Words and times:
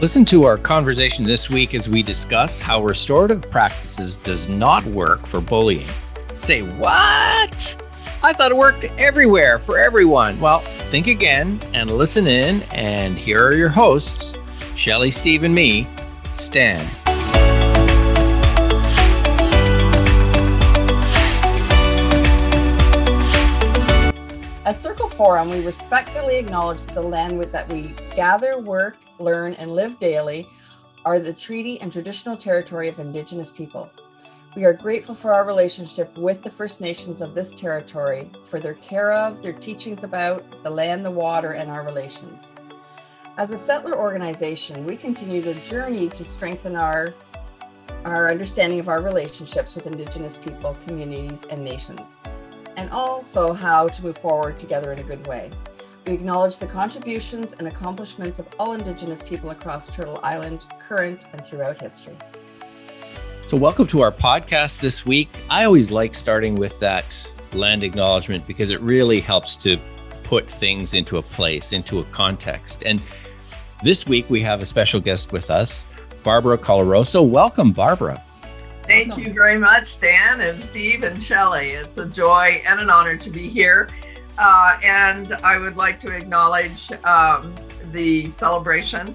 Listen 0.00 0.24
to 0.26 0.44
our 0.44 0.56
conversation 0.56 1.24
this 1.24 1.50
week 1.50 1.74
as 1.74 1.88
we 1.88 2.04
discuss 2.04 2.62
how 2.62 2.80
restorative 2.80 3.50
practices 3.50 4.14
does 4.14 4.48
not 4.48 4.84
work 4.86 5.26
for 5.26 5.40
bullying. 5.40 5.88
Say, 6.36 6.62
what? 6.62 7.76
I 8.22 8.32
thought 8.32 8.52
it 8.52 8.56
worked 8.56 8.84
everywhere 8.96 9.58
for 9.58 9.76
everyone. 9.76 10.38
Well, 10.38 10.60
think 10.60 11.08
again 11.08 11.58
and 11.74 11.90
listen 11.90 12.28
in, 12.28 12.62
and 12.72 13.18
here 13.18 13.44
are 13.44 13.56
your 13.56 13.70
hosts, 13.70 14.38
Shelly, 14.76 15.10
Steve, 15.10 15.42
and 15.42 15.52
me, 15.52 15.88
Stan. 16.34 16.78
At 24.64 24.76
Circle 24.76 25.07
Forum, 25.18 25.50
we 25.50 25.66
respectfully 25.66 26.36
acknowledge 26.36 26.84
that 26.84 26.94
the 26.94 27.02
land 27.02 27.36
with 27.36 27.50
that 27.50 27.68
we 27.68 27.90
gather, 28.14 28.60
work, 28.60 28.98
learn, 29.18 29.52
and 29.54 29.72
live 29.74 29.98
daily 29.98 30.48
are 31.04 31.18
the 31.18 31.32
treaty 31.32 31.80
and 31.80 31.92
traditional 31.92 32.36
territory 32.36 32.86
of 32.86 33.00
Indigenous 33.00 33.50
people. 33.50 33.90
We 34.54 34.64
are 34.64 34.72
grateful 34.72 35.16
for 35.16 35.34
our 35.34 35.44
relationship 35.44 36.16
with 36.16 36.44
the 36.44 36.50
First 36.50 36.80
Nations 36.80 37.20
of 37.20 37.34
this 37.34 37.50
territory, 37.50 38.30
for 38.44 38.60
their 38.60 38.74
care 38.74 39.12
of, 39.12 39.42
their 39.42 39.54
teachings 39.54 40.04
about 40.04 40.44
the 40.62 40.70
land, 40.70 41.04
the 41.04 41.10
water, 41.10 41.50
and 41.50 41.68
our 41.68 41.84
relations. 41.84 42.52
As 43.38 43.50
a 43.50 43.56
settler 43.56 43.98
organization, 43.98 44.86
we 44.86 44.96
continue 44.96 45.40
the 45.40 45.54
journey 45.68 46.08
to 46.10 46.24
strengthen 46.24 46.76
our, 46.76 47.12
our 48.04 48.30
understanding 48.30 48.78
of 48.78 48.86
our 48.86 49.02
relationships 49.02 49.74
with 49.74 49.88
Indigenous 49.88 50.36
people, 50.36 50.76
communities, 50.86 51.42
and 51.50 51.64
nations 51.64 52.20
and 52.78 52.88
also 52.90 53.52
how 53.52 53.88
to 53.88 54.04
move 54.04 54.16
forward 54.16 54.56
together 54.56 54.92
in 54.92 55.00
a 55.00 55.02
good 55.02 55.26
way. 55.26 55.50
We 56.06 56.12
acknowledge 56.12 56.58
the 56.58 56.66
contributions 56.66 57.54
and 57.54 57.66
accomplishments 57.66 58.38
of 58.38 58.46
all 58.56 58.72
Indigenous 58.72 59.20
people 59.20 59.50
across 59.50 59.88
Turtle 59.88 60.20
Island, 60.22 60.64
current 60.78 61.26
and 61.32 61.44
throughout 61.44 61.78
history. 61.78 62.14
So, 63.48 63.56
welcome 63.56 63.88
to 63.88 64.00
our 64.00 64.12
podcast 64.12 64.78
this 64.78 65.04
week. 65.04 65.28
I 65.50 65.64
always 65.64 65.90
like 65.90 66.14
starting 66.14 66.54
with 66.54 66.78
that 66.78 67.34
land 67.52 67.82
acknowledgement 67.82 68.46
because 68.46 68.70
it 68.70 68.80
really 68.80 69.18
helps 69.18 69.56
to 69.56 69.76
put 70.22 70.48
things 70.48 70.94
into 70.94 71.18
a 71.18 71.22
place, 71.22 71.72
into 71.72 71.98
a 71.98 72.04
context. 72.04 72.84
And 72.86 73.02
this 73.82 74.06
week 74.06 74.30
we 74.30 74.40
have 74.42 74.62
a 74.62 74.66
special 74.66 75.00
guest 75.00 75.32
with 75.32 75.50
us, 75.50 75.88
Barbara 76.22 76.56
Coloroso. 76.56 77.28
Welcome, 77.28 77.72
Barbara. 77.72 78.22
Thank 78.88 79.18
you 79.18 79.34
very 79.34 79.58
much, 79.58 80.00
Dan 80.00 80.40
and 80.40 80.58
Steve 80.58 81.04
and 81.04 81.22
Shelley. 81.22 81.72
It's 81.72 81.98
a 81.98 82.06
joy 82.06 82.62
and 82.64 82.80
an 82.80 82.88
honor 82.88 83.18
to 83.18 83.28
be 83.28 83.46
here. 83.46 83.86
Uh, 84.38 84.80
and 84.82 85.34
I 85.44 85.58
would 85.58 85.76
like 85.76 86.00
to 86.00 86.16
acknowledge 86.16 86.90
um, 87.04 87.54
the 87.92 88.24
celebration 88.30 89.14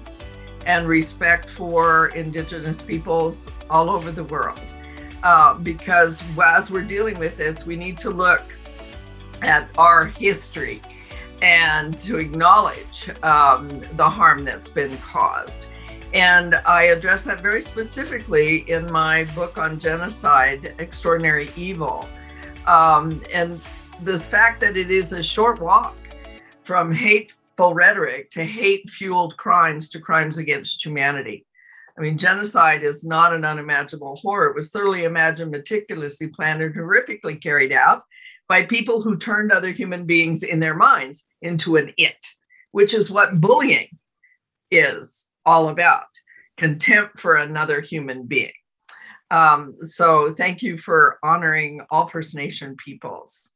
and 0.64 0.86
respect 0.86 1.50
for 1.50 2.06
Indigenous 2.14 2.82
peoples 2.82 3.50
all 3.68 3.90
over 3.90 4.12
the 4.12 4.22
world. 4.22 4.60
Uh, 5.24 5.54
because 5.54 6.22
as 6.40 6.70
we're 6.70 6.82
dealing 6.82 7.18
with 7.18 7.36
this, 7.36 7.66
we 7.66 7.74
need 7.74 7.98
to 7.98 8.10
look 8.10 8.44
at 9.42 9.68
our 9.76 10.06
history 10.06 10.80
and 11.42 11.98
to 11.98 12.18
acknowledge 12.18 13.10
um, 13.24 13.80
the 13.96 14.08
harm 14.08 14.44
that's 14.44 14.68
been 14.68 14.96
caused. 14.98 15.66
And 16.14 16.54
I 16.64 16.84
address 16.84 17.24
that 17.24 17.40
very 17.40 17.60
specifically 17.60 18.70
in 18.70 18.90
my 18.90 19.24
book 19.34 19.58
on 19.58 19.80
genocide, 19.80 20.72
Extraordinary 20.78 21.50
Evil. 21.56 22.08
Um, 22.68 23.20
and 23.32 23.60
the 24.04 24.16
fact 24.16 24.60
that 24.60 24.76
it 24.76 24.92
is 24.92 25.12
a 25.12 25.24
short 25.24 25.60
walk 25.60 25.96
from 26.62 26.92
hateful 26.92 27.74
rhetoric 27.74 28.30
to 28.30 28.44
hate 28.44 28.88
fueled 28.88 29.36
crimes 29.36 29.90
to 29.90 30.00
crimes 30.00 30.38
against 30.38 30.84
humanity. 30.84 31.46
I 31.98 32.00
mean, 32.00 32.16
genocide 32.16 32.84
is 32.84 33.02
not 33.02 33.34
an 33.34 33.44
unimaginable 33.44 34.14
horror. 34.14 34.50
It 34.50 34.56
was 34.56 34.70
thoroughly 34.70 35.02
imagined, 35.02 35.50
meticulously 35.50 36.28
planned, 36.28 36.62
and 36.62 36.72
horrifically 36.72 37.42
carried 37.42 37.72
out 37.72 38.04
by 38.48 38.64
people 38.64 39.02
who 39.02 39.16
turned 39.16 39.50
other 39.50 39.72
human 39.72 40.06
beings 40.06 40.44
in 40.44 40.60
their 40.60 40.74
minds 40.74 41.26
into 41.42 41.74
an 41.74 41.92
it, 41.98 42.24
which 42.70 42.94
is 42.94 43.10
what 43.10 43.40
bullying 43.40 43.88
is 44.70 45.28
all 45.46 45.68
about 45.68 46.06
contempt 46.56 47.18
for 47.18 47.36
another 47.36 47.80
human 47.80 48.26
being. 48.26 48.52
Um, 49.30 49.76
so 49.80 50.34
thank 50.34 50.62
you 50.62 50.78
for 50.78 51.18
honoring 51.22 51.80
all 51.90 52.06
First 52.06 52.34
Nation 52.34 52.76
peoples. 52.76 53.52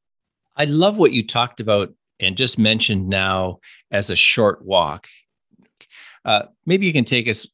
I 0.57 0.65
love 0.65 0.97
what 0.97 1.13
you 1.13 1.25
talked 1.27 1.61
about 1.61 1.95
and 2.19 2.37
just 2.37 2.59
mentioned 2.59 3.09
now 3.09 3.61
as 3.91 4.11
a 4.11 4.17
short 4.17 4.65
walk. 4.65 5.07
Uh, 6.25 6.45
maybe 6.67 6.87
you 6.87 6.93
can 6.93 7.05
take 7.05 7.29
us 7.29 7.47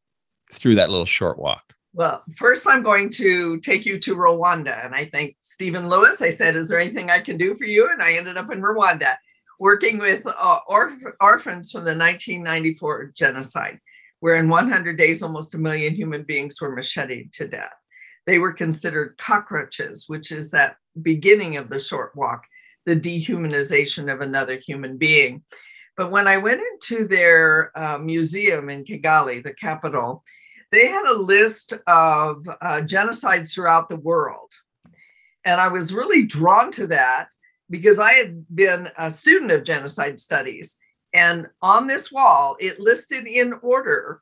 through 0.53 0.77
that 0.77 0.91
little 0.91 1.05
short 1.05 1.39
walk. 1.39 1.75
Well, 1.93 2.25
first, 2.37 2.66
I'm 2.66 2.83
going 2.83 3.11
to 3.12 3.61
take 3.61 3.84
you 3.84 4.01
to 4.01 4.16
Rwanda. 4.16 4.84
And 4.84 4.95
I 4.95 5.05
think 5.05 5.37
Stephen 5.43 5.89
Lewis, 5.89 6.22
I 6.22 6.31
said, 6.31 6.56
Is 6.56 6.69
there 6.69 6.81
anything 6.81 7.11
I 7.11 7.21
can 7.21 7.37
do 7.37 7.55
for 7.55 7.65
you? 7.65 7.89
And 7.93 8.03
I 8.03 8.15
ended 8.15 8.37
up 8.37 8.51
in 8.51 8.61
Rwanda 8.61 9.16
working 9.61 9.99
with 9.99 10.22
uh, 10.27 10.61
orph- 10.69 11.12
orphans 11.21 11.71
from 11.71 11.84
the 11.84 11.97
1994 11.97 13.12
genocide 13.15 13.78
where 14.24 14.36
in 14.36 14.48
100 14.48 14.96
days, 14.96 15.22
almost 15.22 15.54
a 15.54 15.58
million 15.58 15.94
human 15.94 16.22
beings 16.22 16.58
were 16.58 16.74
macheted 16.74 17.30
to 17.30 17.46
death. 17.46 17.74
They 18.24 18.38
were 18.38 18.54
considered 18.54 19.18
cockroaches, 19.18 20.04
which 20.06 20.32
is 20.32 20.50
that 20.52 20.76
beginning 21.02 21.58
of 21.58 21.68
the 21.68 21.78
short 21.78 22.16
walk, 22.16 22.44
the 22.86 22.96
dehumanization 22.96 24.10
of 24.10 24.22
another 24.22 24.56
human 24.56 24.96
being. 24.96 25.42
But 25.94 26.10
when 26.10 26.26
I 26.26 26.38
went 26.38 26.62
into 26.72 27.06
their 27.06 27.70
uh, 27.78 27.98
museum 27.98 28.70
in 28.70 28.84
Kigali, 28.86 29.44
the 29.44 29.52
capital, 29.52 30.24
they 30.72 30.86
had 30.86 31.04
a 31.04 31.20
list 31.20 31.74
of 31.86 32.48
uh, 32.48 32.80
genocides 32.80 33.52
throughout 33.52 33.91
the 33.91 33.96
world. 33.96 34.52
And 35.44 35.60
I 35.60 35.68
was 35.68 35.92
really 35.92 36.24
drawn 36.24 36.72
to 36.72 36.86
that 36.86 37.26
because 37.68 37.98
I 37.98 38.14
had 38.14 38.46
been 38.48 38.88
a 38.96 39.10
student 39.10 39.50
of 39.50 39.64
genocide 39.64 40.18
studies. 40.18 40.78
And 41.14 41.47
on 41.62 41.86
this 41.86 42.10
wall, 42.10 42.56
it 42.58 42.80
listed 42.80 43.26
in 43.26 43.54
order 43.62 44.20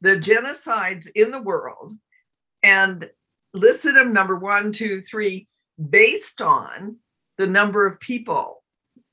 the 0.00 0.16
genocides 0.16 1.06
in 1.14 1.30
the 1.30 1.40
world 1.40 1.92
and 2.62 3.08
listed 3.52 3.94
them 3.94 4.12
number 4.12 4.36
one, 4.36 4.72
two, 4.72 5.02
three, 5.02 5.46
based 5.90 6.40
on 6.40 6.96
the 7.36 7.46
number 7.46 7.86
of 7.86 8.00
people 8.00 8.64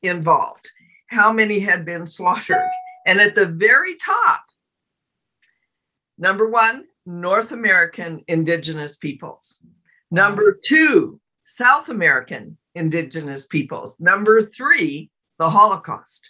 involved, 0.02 0.70
how 1.08 1.32
many 1.32 1.60
had 1.60 1.86
been 1.86 2.08
slaughtered. 2.08 2.70
And 3.06 3.20
at 3.20 3.36
the 3.36 3.46
very 3.46 3.96
top, 3.96 4.44
number 6.18 6.48
one, 6.50 6.86
North 7.06 7.52
American 7.52 8.24
indigenous 8.28 8.96
peoples. 8.96 9.66
Number 10.12 10.58
two, 10.64 11.20
South 11.46 11.90
American 11.90 12.58
indigenous 12.76 13.48
peoples. 13.48 14.00
Number 14.00 14.42
three, 14.42 15.10
the 15.38 15.50
Holocaust. 15.50 16.30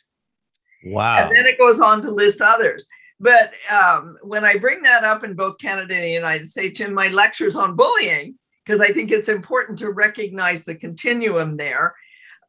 Wow. 0.83 1.17
And 1.17 1.35
then 1.35 1.45
it 1.45 1.57
goes 1.57 1.81
on 1.81 2.01
to 2.03 2.11
list 2.11 2.41
others. 2.41 2.87
But 3.19 3.53
um, 3.69 4.17
when 4.21 4.45
I 4.45 4.57
bring 4.57 4.81
that 4.83 5.03
up 5.03 5.23
in 5.23 5.33
both 5.33 5.57
Canada 5.57 5.93
and 5.93 6.03
the 6.03 6.09
United 6.09 6.47
States 6.47 6.79
in 6.79 6.93
my 6.93 7.09
lectures 7.09 7.55
on 7.55 7.75
bullying, 7.75 8.35
because 8.65 8.79
I 8.79 8.93
think 8.93 9.11
it's 9.11 9.29
important 9.29 9.79
to 9.79 9.91
recognize 9.91 10.63
the 10.63 10.75
continuum 10.75 11.57
there, 11.57 11.95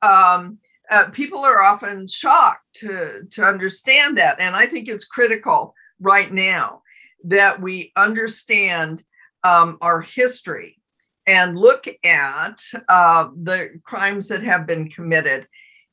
um, 0.02 0.58
uh, 0.90 1.08
people 1.10 1.40
are 1.40 1.62
often 1.62 2.06
shocked 2.06 2.64
to, 2.74 3.22
to 3.30 3.44
understand 3.44 4.18
that. 4.18 4.38
And 4.38 4.54
I 4.54 4.66
think 4.66 4.88
it's 4.88 5.04
critical 5.04 5.74
right 6.00 6.32
now 6.32 6.82
that 7.24 7.60
we 7.60 7.92
understand 7.96 9.02
um, 9.42 9.78
our 9.80 10.00
history 10.00 10.80
and 11.26 11.56
look 11.56 11.86
at 12.04 12.60
uh, 12.88 13.28
the 13.36 13.80
crimes 13.84 14.28
that 14.28 14.42
have 14.42 14.66
been 14.66 14.88
committed. 14.88 15.46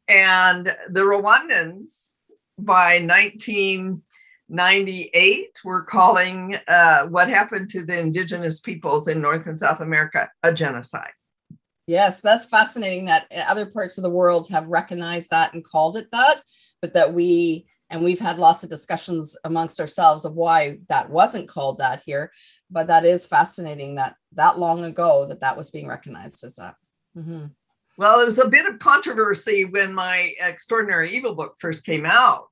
And 0.08 0.66
the 0.90 1.02
Rwandans 1.02 2.14
by 2.58 3.00
1998 3.00 5.60
were 5.64 5.84
calling 5.84 6.58
uh, 6.68 7.06
what 7.06 7.30
happened 7.30 7.70
to 7.70 7.86
the 7.86 7.98
indigenous 8.00 8.60
peoples 8.60 9.08
in 9.08 9.22
North 9.22 9.48
and 9.48 9.58
South 9.60 9.80
America 9.80 10.30
a 10.44 10.54
genocide. 10.54 11.12
Yes, 11.86 12.22
that's 12.22 12.46
fascinating 12.46 13.06
that 13.06 13.28
other 13.48 13.66
parts 13.66 13.98
of 13.98 14.04
the 14.04 14.10
world 14.10 14.50
have 14.50 14.68
recognized 14.68 15.30
that 15.30 15.54
and 15.54 15.64
called 15.64 15.96
it 15.96 16.12
that, 16.12 16.42
but 16.82 16.94
that 16.94 17.14
we 17.14 17.66
and 17.90 18.04
we've 18.04 18.20
had 18.20 18.38
lots 18.38 18.64
of 18.64 18.70
discussions 18.70 19.38
amongst 19.46 19.80
ourselves 19.80 20.26
of 20.26 20.36
why 20.36 20.80
that 20.90 21.10
wasn't 21.10 21.48
called 21.48 21.80
that 21.80 22.02
here 22.06 22.32
but 22.70 22.88
that 22.88 23.06
is 23.06 23.26
fascinating 23.26 23.96
that 23.96 24.16
that 24.34 24.60
long 24.60 24.84
ago 24.84 25.26
that 25.28 25.42
that 25.42 25.58
was 25.58 25.72
being 25.72 25.88
recognized 25.88 26.44
as 26.44 26.56
that 26.56 26.76
mm-hmm. 27.18 27.46
Well, 27.98 28.22
it 28.22 28.26
was 28.26 28.38
a 28.38 28.48
bit 28.48 28.68
of 28.68 28.78
controversy 28.78 29.66
when 29.66 29.94
my 29.94 30.34
Extraordinary 30.40 31.18
Evil 31.18 31.34
book 31.34 31.56
first 31.60 31.84
came 31.84 32.06
out. 32.06 32.52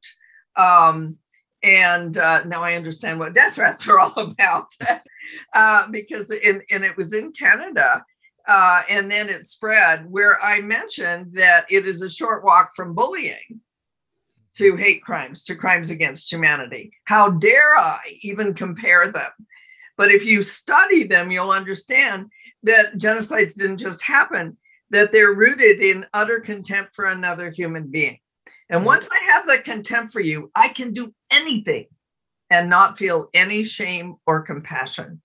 Um, 0.55 1.17
and 1.61 2.17
uh, 2.17 2.43
now 2.45 2.63
I 2.63 2.73
understand 2.73 3.19
what 3.19 3.33
death 3.33 3.55
threats 3.55 3.87
are 3.87 3.99
all 3.99 4.13
about 4.17 4.71
uh, 5.53 5.87
because 5.91 6.31
in, 6.31 6.63
and 6.71 6.83
it 6.83 6.97
was 6.97 7.13
in 7.13 7.31
Canada. 7.31 8.03
Uh, 8.47 8.83
and 8.89 9.09
then 9.09 9.29
it 9.29 9.45
spread 9.45 10.09
where 10.09 10.43
I 10.43 10.61
mentioned 10.61 11.33
that 11.33 11.65
it 11.71 11.87
is 11.87 12.01
a 12.01 12.09
short 12.09 12.43
walk 12.43 12.71
from 12.75 12.93
bullying. 12.93 13.61
to 14.57 14.75
hate 14.75 15.03
crimes, 15.03 15.43
to 15.43 15.55
crimes 15.55 15.89
against 15.89 16.31
humanity. 16.31 16.91
How 17.03 17.29
dare 17.29 17.77
I 17.77 17.99
even 18.21 18.53
compare 18.53 19.11
them? 19.11 19.31
But 19.97 20.11
if 20.11 20.25
you 20.25 20.41
study 20.41 21.03
them, 21.03 21.29
you'll 21.29 21.51
understand 21.51 22.31
that 22.63 22.97
genocides 22.97 23.55
didn't 23.55 23.77
just 23.77 24.01
happen, 24.01 24.57
that 24.91 25.11
they're 25.11 25.33
rooted 25.33 25.79
in 25.79 26.05
utter 26.13 26.39
contempt 26.39 26.95
for 26.95 27.05
another 27.05 27.49
human 27.49 27.87
being. 27.89 28.19
And 28.69 28.79
mm-hmm. 28.79 28.87
once 28.87 29.09
I 29.11 29.31
have 29.33 29.47
that 29.47 29.63
contempt 29.63 30.13
for 30.13 30.21
you, 30.21 30.51
I 30.55 30.69
can 30.69 30.93
do 30.93 31.13
anything 31.31 31.87
and 32.49 32.69
not 32.69 32.97
feel 32.97 33.29
any 33.33 33.63
shame 33.63 34.15
or 34.27 34.41
compassion. 34.41 35.21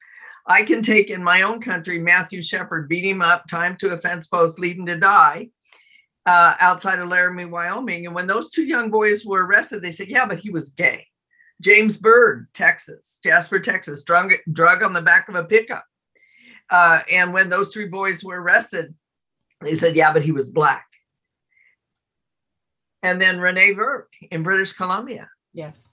I 0.47 0.63
can 0.63 0.83
take 0.83 1.11
in 1.11 1.23
my 1.23 1.43
own 1.43 1.61
country 1.61 1.99
Matthew 1.99 2.43
Shepard, 2.43 2.89
beat 2.89 3.05
him 3.05 3.23
up, 3.23 3.47
time 3.47 3.77
to 3.77 3.91
a 3.91 3.97
fence 3.97 4.27
post, 4.27 4.59
leave 4.59 4.79
him 4.79 4.87
to 4.87 4.99
die 4.99 5.51
uh, 6.27 6.55
outside 6.59 6.99
of 6.99 7.09
Laramie, 7.09 7.45
Wyoming. 7.45 8.07
And 8.07 8.15
when 8.15 8.27
those 8.27 8.51
two 8.51 8.65
young 8.65 8.91
boys 8.91 9.25
were 9.25 9.47
arrested, 9.47 9.83
they 9.83 9.93
said, 9.93 10.09
yeah, 10.09 10.27
but 10.27 10.39
he 10.39 10.51
was 10.51 10.71
gay. 10.71 11.07
James 11.61 11.99
Byrd, 11.99 12.49
Texas, 12.55 13.19
Jasper, 13.23 13.61
Texas, 13.61 14.03
drug, 14.03 14.33
drug 14.51 14.83
on 14.83 14.93
the 14.93 15.03
back 15.03 15.29
of 15.29 15.35
a 15.35 15.45
pickup. 15.45 15.85
Uh, 16.71 17.03
and 17.11 17.33
when 17.35 17.49
those 17.49 17.73
three 17.73 17.89
boys 17.89 18.25
were 18.25 18.41
arrested, 18.41 18.95
they 19.61 19.75
said, 19.75 19.97
yeah, 19.97 20.13
but 20.13 20.25
he 20.25 20.33
was 20.33 20.51
black. 20.51 20.87
And 23.03 23.21
then 23.21 23.39
Reena 23.39 23.75
Virk 23.75 24.07
in 24.31 24.43
British 24.43 24.73
Columbia. 24.73 25.29
Yes. 25.53 25.91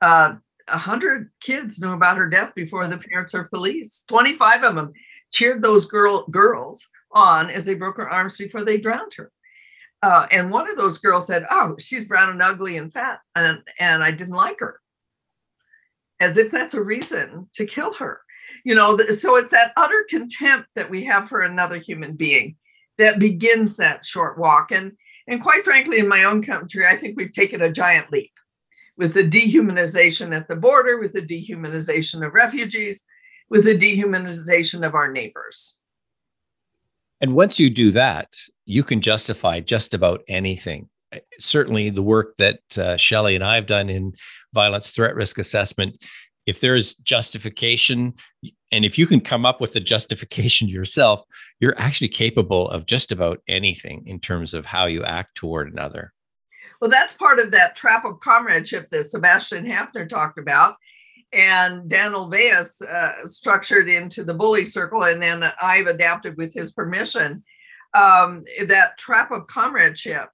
Uh, 0.00 0.34
a 0.68 0.78
hundred 0.78 1.30
kids 1.40 1.80
knew 1.80 1.92
about 1.92 2.16
her 2.16 2.28
death 2.28 2.54
before 2.54 2.84
yes. 2.84 3.02
the 3.02 3.08
parents 3.08 3.34
or 3.34 3.44
police. 3.44 4.04
25 4.08 4.62
of 4.62 4.74
them 4.74 4.92
cheered 5.32 5.62
those 5.62 5.86
girl 5.86 6.26
girls 6.28 6.86
on 7.10 7.50
as 7.50 7.64
they 7.64 7.74
broke 7.74 7.96
her 7.96 8.08
arms 8.08 8.36
before 8.36 8.64
they 8.64 8.78
drowned 8.78 9.12
her. 9.16 9.30
Uh, 10.02 10.26
and 10.30 10.50
one 10.50 10.68
of 10.68 10.76
those 10.76 10.98
girls 10.98 11.26
said, 11.26 11.46
"Oh, 11.48 11.76
she's 11.78 12.08
brown 12.08 12.30
and 12.30 12.42
ugly 12.42 12.76
and 12.76 12.92
fat, 12.92 13.20
and 13.36 13.62
and 13.78 14.02
I 14.02 14.10
didn't 14.10 14.34
like 14.34 14.58
her," 14.58 14.80
as 16.18 16.36
if 16.38 16.50
that's 16.50 16.74
a 16.74 16.82
reason 16.82 17.48
to 17.54 17.66
kill 17.66 17.92
her. 17.94 18.20
You 18.64 18.74
know, 18.74 18.98
so 19.10 19.36
it's 19.36 19.52
that 19.52 19.72
utter 19.76 20.04
contempt 20.08 20.68
that 20.74 20.90
we 20.90 21.04
have 21.04 21.28
for 21.28 21.42
another 21.42 21.78
human 21.78 22.14
being 22.16 22.56
that 23.02 23.18
begins 23.18 23.76
that 23.76 24.06
short 24.06 24.38
walk. 24.38 24.70
And 24.70 24.92
and 25.26 25.42
quite 25.42 25.64
frankly, 25.64 25.98
in 25.98 26.08
my 26.08 26.24
own 26.24 26.42
country, 26.42 26.86
I 26.86 26.96
think 26.96 27.16
we've 27.16 27.32
taken 27.32 27.62
a 27.62 27.70
giant 27.70 28.10
leap 28.10 28.32
with 28.96 29.14
the 29.14 29.28
dehumanization 29.28 30.34
at 30.34 30.48
the 30.48 30.56
border, 30.56 30.98
with 30.98 31.12
the 31.12 31.22
dehumanization 31.22 32.26
of 32.26 32.34
refugees, 32.34 33.04
with 33.48 33.64
the 33.64 33.78
dehumanization 33.78 34.86
of 34.86 34.94
our 34.94 35.10
neighbors. 35.10 35.76
And 37.20 37.34
once 37.34 37.60
you 37.60 37.70
do 37.70 37.92
that, 37.92 38.34
you 38.66 38.82
can 38.82 39.00
justify 39.00 39.60
just 39.60 39.94
about 39.94 40.22
anything. 40.26 40.88
Certainly, 41.38 41.90
the 41.90 42.02
work 42.02 42.36
that 42.38 42.60
uh, 42.76 42.96
Shelley 42.96 43.34
and 43.34 43.44
I 43.44 43.54
have 43.54 43.66
done 43.66 43.88
in 43.88 44.14
violence 44.54 44.90
threat 44.90 45.14
risk 45.14 45.38
assessment, 45.38 46.02
if 46.46 46.60
there 46.60 46.74
is 46.74 46.94
justification, 46.96 48.14
and 48.72 48.84
if 48.84 48.98
you 48.98 49.06
can 49.06 49.20
come 49.20 49.46
up 49.46 49.60
with 49.60 49.76
a 49.76 49.80
justification 49.80 50.68
yourself, 50.68 51.22
you're 51.60 51.78
actually 51.78 52.08
capable 52.08 52.68
of 52.70 52.86
just 52.86 53.12
about 53.12 53.40
anything 53.46 54.04
in 54.06 54.18
terms 54.18 54.54
of 54.54 54.66
how 54.66 54.86
you 54.86 55.04
act 55.04 55.36
toward 55.36 55.72
another. 55.72 56.12
Well, 56.80 56.90
that's 56.90 57.12
part 57.12 57.38
of 57.38 57.52
that 57.52 57.76
trap 57.76 58.04
of 58.04 58.18
comradeship 58.18 58.90
that 58.90 59.04
Sebastian 59.04 59.64
Haffner 59.64 60.08
talked 60.08 60.38
about 60.38 60.74
and 61.32 61.88
Dan 61.88 62.12
Olweus 62.12 62.82
uh, 62.82 63.26
structured 63.26 63.88
into 63.88 64.22
the 64.22 64.34
bully 64.34 64.66
circle, 64.66 65.04
and 65.04 65.22
then 65.22 65.42
I've 65.60 65.86
adapted 65.86 66.36
with 66.36 66.52
his 66.52 66.72
permission 66.72 67.42
um, 67.94 68.44
that 68.66 68.98
trap 68.98 69.30
of 69.30 69.46
comradeship, 69.46 70.28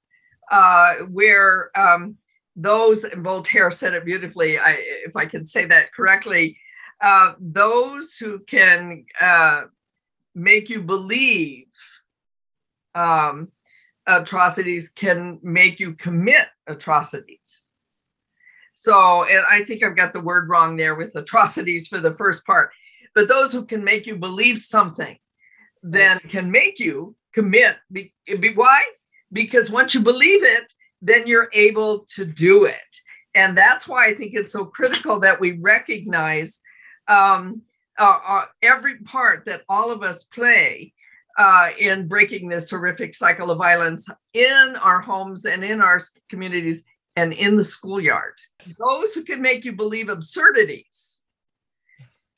uh, 0.50 0.96
where 1.10 1.70
um, 1.78 2.16
those 2.56 3.04
Voltaire 3.16 3.70
said 3.70 3.94
it 3.94 4.04
beautifully. 4.04 4.58
I, 4.58 4.76
if 5.06 5.16
I 5.16 5.26
can 5.26 5.44
say 5.44 5.66
that 5.66 5.92
correctly, 5.92 6.58
uh, 7.00 7.34
those 7.38 8.16
who 8.16 8.40
can 8.40 9.04
uh, 9.20 9.62
make 10.34 10.68
you 10.68 10.82
believe 10.82 11.66
um, 12.94 13.48
atrocities 14.06 14.88
can 14.88 15.38
make 15.42 15.78
you 15.78 15.94
commit 15.94 16.46
atrocities. 16.66 17.64
So, 18.74 19.24
and 19.24 19.44
I 19.48 19.64
think 19.64 19.82
I've 19.82 19.96
got 19.96 20.12
the 20.12 20.20
word 20.20 20.48
wrong 20.48 20.76
there 20.76 20.94
with 20.94 21.16
atrocities 21.16 21.88
for 21.88 22.00
the 22.00 22.14
first 22.14 22.46
part. 22.46 22.70
But 23.14 23.28
those 23.28 23.52
who 23.52 23.64
can 23.64 23.82
make 23.82 24.06
you 24.06 24.16
believe 24.16 24.58
something, 24.58 25.18
then 25.82 26.18
can 26.20 26.50
make 26.50 26.78
you 26.78 27.16
commit. 27.34 27.76
Be, 27.90 28.14
be, 28.26 28.54
why? 28.54 28.82
Because 29.32 29.70
once 29.70 29.94
you 29.94 30.00
believe 30.00 30.44
it, 30.44 30.72
then 31.02 31.26
you're 31.26 31.50
able 31.52 32.06
to 32.14 32.24
do 32.24 32.64
it. 32.64 32.76
And 33.34 33.56
that's 33.56 33.86
why 33.86 34.06
I 34.06 34.14
think 34.14 34.34
it's 34.34 34.52
so 34.52 34.64
critical 34.64 35.20
that 35.20 35.40
we 35.40 35.52
recognize 35.52 36.60
um, 37.08 37.62
uh, 37.98 38.18
uh, 38.26 38.44
every 38.62 38.98
part 38.98 39.44
that 39.46 39.62
all 39.68 39.90
of 39.90 40.02
us 40.02 40.24
play 40.24 40.92
uh, 41.36 41.70
in 41.78 42.08
breaking 42.08 42.48
this 42.48 42.70
horrific 42.70 43.14
cycle 43.14 43.50
of 43.50 43.58
violence 43.58 44.08
in 44.34 44.76
our 44.80 45.00
homes 45.00 45.44
and 45.44 45.64
in 45.64 45.80
our 45.80 46.00
communities 46.28 46.84
and 47.16 47.32
in 47.32 47.56
the 47.56 47.64
schoolyard. 47.64 48.34
Those 48.78 49.14
who 49.14 49.24
can 49.24 49.40
make 49.40 49.64
you 49.64 49.72
believe 49.72 50.08
absurdities 50.08 51.20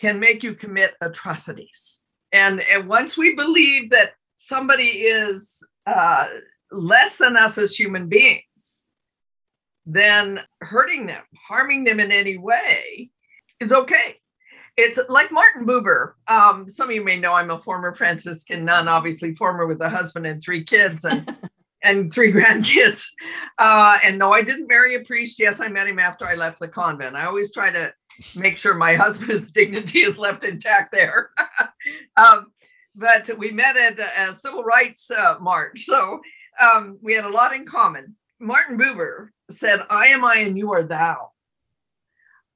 can 0.00 0.18
make 0.18 0.42
you 0.42 0.54
commit 0.54 0.94
atrocities. 1.00 2.00
And, 2.32 2.60
and 2.60 2.88
once 2.88 3.18
we 3.18 3.34
believe 3.34 3.90
that 3.90 4.12
somebody 4.36 4.86
is 4.86 5.66
uh, 5.86 6.26
less 6.70 7.18
than 7.18 7.36
us 7.36 7.58
as 7.58 7.74
human 7.74 8.08
beings, 8.08 8.86
then 9.84 10.40
hurting 10.60 11.06
them, 11.06 11.22
harming 11.48 11.84
them 11.84 12.00
in 12.00 12.12
any 12.12 12.36
way 12.36 13.10
is 13.60 13.72
okay. 13.72 14.19
It's 14.82 14.98
like 15.08 15.30
Martin 15.32 15.66
Buber. 15.66 16.14
Um, 16.28 16.68
some 16.68 16.88
of 16.88 16.94
you 16.94 17.04
may 17.04 17.16
know 17.16 17.34
I'm 17.34 17.50
a 17.50 17.58
former 17.58 17.94
Franciscan 17.94 18.64
nun, 18.64 18.88
obviously 18.88 19.34
former 19.34 19.66
with 19.66 19.80
a 19.80 19.90
husband 19.90 20.26
and 20.26 20.42
three 20.42 20.64
kids. 20.64 21.04
And 21.04 21.36
and 21.82 22.12
three 22.12 22.32
grandkids. 22.34 23.06
Uh, 23.58 23.98
and 24.02 24.18
no, 24.18 24.32
I 24.32 24.42
didn't 24.42 24.68
marry 24.68 24.94
a 24.94 25.00
priest. 25.00 25.38
Yes, 25.38 25.60
I 25.60 25.68
met 25.68 25.86
him 25.86 25.98
after 25.98 26.26
I 26.26 26.34
left 26.34 26.60
the 26.60 26.68
convent. 26.68 27.16
I 27.16 27.26
always 27.26 27.52
try 27.52 27.70
to 27.70 27.92
make 28.36 28.58
sure 28.58 28.74
my 28.74 28.94
husband's 28.96 29.50
dignity 29.50 30.00
is 30.02 30.18
left 30.18 30.44
intact 30.44 30.92
there. 30.92 31.30
um, 32.16 32.52
but 32.94 33.30
we 33.38 33.50
met 33.50 33.76
at 33.76 33.98
a, 33.98 34.30
a 34.30 34.34
civil 34.34 34.64
rights 34.64 35.10
uh, 35.10 35.36
march. 35.40 35.80
So 35.80 36.20
um, 36.60 36.98
we 37.00 37.14
had 37.14 37.24
a 37.24 37.30
lot 37.30 37.54
in 37.54 37.66
common. 37.66 38.16
Martin 38.38 38.78
Buber 38.78 39.28
said, 39.50 39.80
I 39.90 40.08
am 40.08 40.24
I 40.24 40.36
and 40.38 40.56
you 40.56 40.72
are 40.72 40.82
thou. 40.82 41.30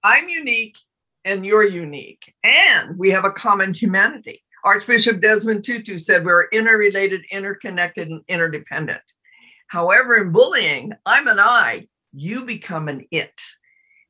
I'm 0.02 0.28
unique 0.28 0.76
and 1.25 1.45
you're 1.45 1.66
unique. 1.66 2.35
And 2.43 2.99
we 2.99 3.11
have 3.11 3.25
a 3.25 3.31
common 3.31 3.75
humanity. 3.75 4.43
Archbishop 4.64 5.21
Desmond 5.21 5.64
Tutu 5.64 5.99
said 5.99 6.25
we're 6.25 6.49
interrelated, 6.49 7.23
interconnected, 7.31 8.09
and 8.09 8.23
interdependent. 8.28 9.02
However, 9.69 10.16
in 10.16 10.33
bullying, 10.33 10.93
I'm 11.04 11.26
an 11.26 11.38
I, 11.38 11.88
you 12.12 12.45
become 12.45 12.88
an 12.88 13.07
it. 13.11 13.40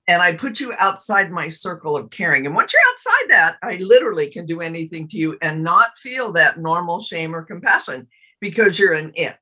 And 0.06 0.20
I 0.20 0.34
put 0.34 0.60
you 0.60 0.74
outside 0.78 1.30
my 1.30 1.48
circle 1.48 1.96
of 1.96 2.10
caring. 2.10 2.44
And 2.46 2.54
once 2.54 2.72
you're 2.72 2.82
outside 2.90 3.30
that, 3.30 3.56
I 3.62 3.76
literally 3.76 4.28
can 4.30 4.46
do 4.46 4.60
anything 4.60 5.08
to 5.08 5.16
you 5.16 5.38
and 5.40 5.64
not 5.64 5.96
feel 5.96 6.32
that 6.32 6.58
normal 6.58 7.00
shame 7.00 7.34
or 7.34 7.42
compassion 7.42 8.06
because 8.40 8.78
you're 8.78 8.92
an 8.92 9.12
it. 9.14 9.38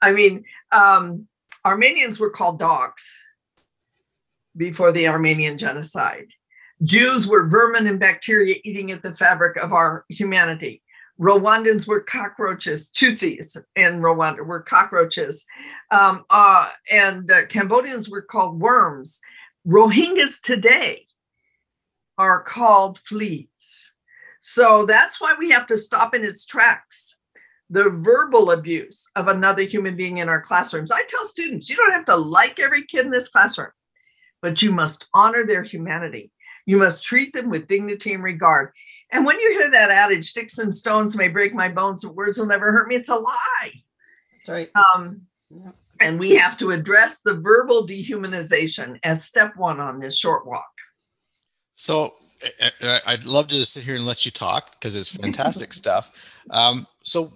I 0.00 0.12
mean, 0.12 0.44
um, 0.72 1.28
Armenians 1.64 2.18
were 2.18 2.30
called 2.30 2.58
dogs 2.58 3.08
before 4.56 4.90
the 4.90 5.06
Armenian 5.08 5.56
genocide. 5.56 6.32
Jews 6.84 7.26
were 7.26 7.46
vermin 7.46 7.86
and 7.86 8.00
bacteria 8.00 8.56
eating 8.64 8.90
at 8.90 9.02
the 9.02 9.14
fabric 9.14 9.56
of 9.56 9.72
our 9.72 10.04
humanity. 10.08 10.82
Rwandans 11.20 11.86
were 11.86 12.00
cockroaches. 12.00 12.90
Tutsis 12.90 13.56
in 13.76 14.00
Rwanda 14.00 14.44
were 14.44 14.62
cockroaches. 14.62 15.44
Um, 15.90 16.24
uh, 16.30 16.70
and 16.90 17.30
uh, 17.30 17.46
Cambodians 17.46 18.08
were 18.08 18.22
called 18.22 18.58
worms. 18.58 19.20
Rohingyas 19.66 20.40
today 20.40 21.06
are 22.18 22.42
called 22.42 22.98
fleas. 22.98 23.92
So 24.40 24.86
that's 24.86 25.20
why 25.20 25.34
we 25.38 25.50
have 25.50 25.66
to 25.68 25.78
stop 25.78 26.14
in 26.14 26.24
its 26.24 26.44
tracks 26.44 27.16
the 27.70 27.88
verbal 27.88 28.50
abuse 28.50 29.10
of 29.16 29.28
another 29.28 29.62
human 29.62 29.96
being 29.96 30.18
in 30.18 30.28
our 30.28 30.42
classrooms. 30.42 30.90
I 30.90 31.04
tell 31.04 31.24
students, 31.24 31.70
you 31.70 31.76
don't 31.76 31.92
have 31.92 32.04
to 32.04 32.16
like 32.16 32.60
every 32.60 32.84
kid 32.84 33.06
in 33.06 33.10
this 33.10 33.30
classroom, 33.30 33.70
but 34.42 34.60
you 34.60 34.72
must 34.72 35.06
honor 35.14 35.46
their 35.46 35.62
humanity. 35.62 36.30
You 36.66 36.78
must 36.78 37.02
treat 37.02 37.32
them 37.32 37.50
with 37.50 37.66
dignity 37.66 38.14
and 38.14 38.22
regard. 38.22 38.72
And 39.10 39.26
when 39.26 39.38
you 39.38 39.52
hear 39.52 39.70
that 39.70 39.90
adage, 39.90 40.26
sticks 40.26 40.58
and 40.58 40.74
stones 40.74 41.16
may 41.16 41.28
break 41.28 41.54
my 41.54 41.68
bones, 41.68 42.02
but 42.02 42.14
words 42.14 42.38
will 42.38 42.46
never 42.46 42.72
hurt 42.72 42.88
me, 42.88 42.96
it's 42.96 43.08
a 43.08 43.14
lie. 43.14 43.72
That's 44.32 44.48
right. 44.48 44.70
Um, 44.94 45.22
yeah. 45.50 45.72
And 46.00 46.18
we 46.18 46.32
have 46.32 46.56
to 46.58 46.72
address 46.72 47.20
the 47.20 47.34
verbal 47.34 47.86
dehumanization 47.86 48.98
as 49.04 49.24
step 49.24 49.56
one 49.56 49.78
on 49.78 50.00
this 50.00 50.18
short 50.18 50.46
walk. 50.46 50.72
So 51.74 52.12
I'd 53.06 53.24
love 53.24 53.48
to 53.48 53.54
just 53.54 53.74
sit 53.74 53.84
here 53.84 53.96
and 53.96 54.06
let 54.06 54.24
you 54.24 54.30
talk 54.32 54.72
because 54.72 54.96
it's 54.96 55.16
fantastic 55.16 55.72
stuff. 55.72 56.40
Um, 56.50 56.86
so 57.02 57.32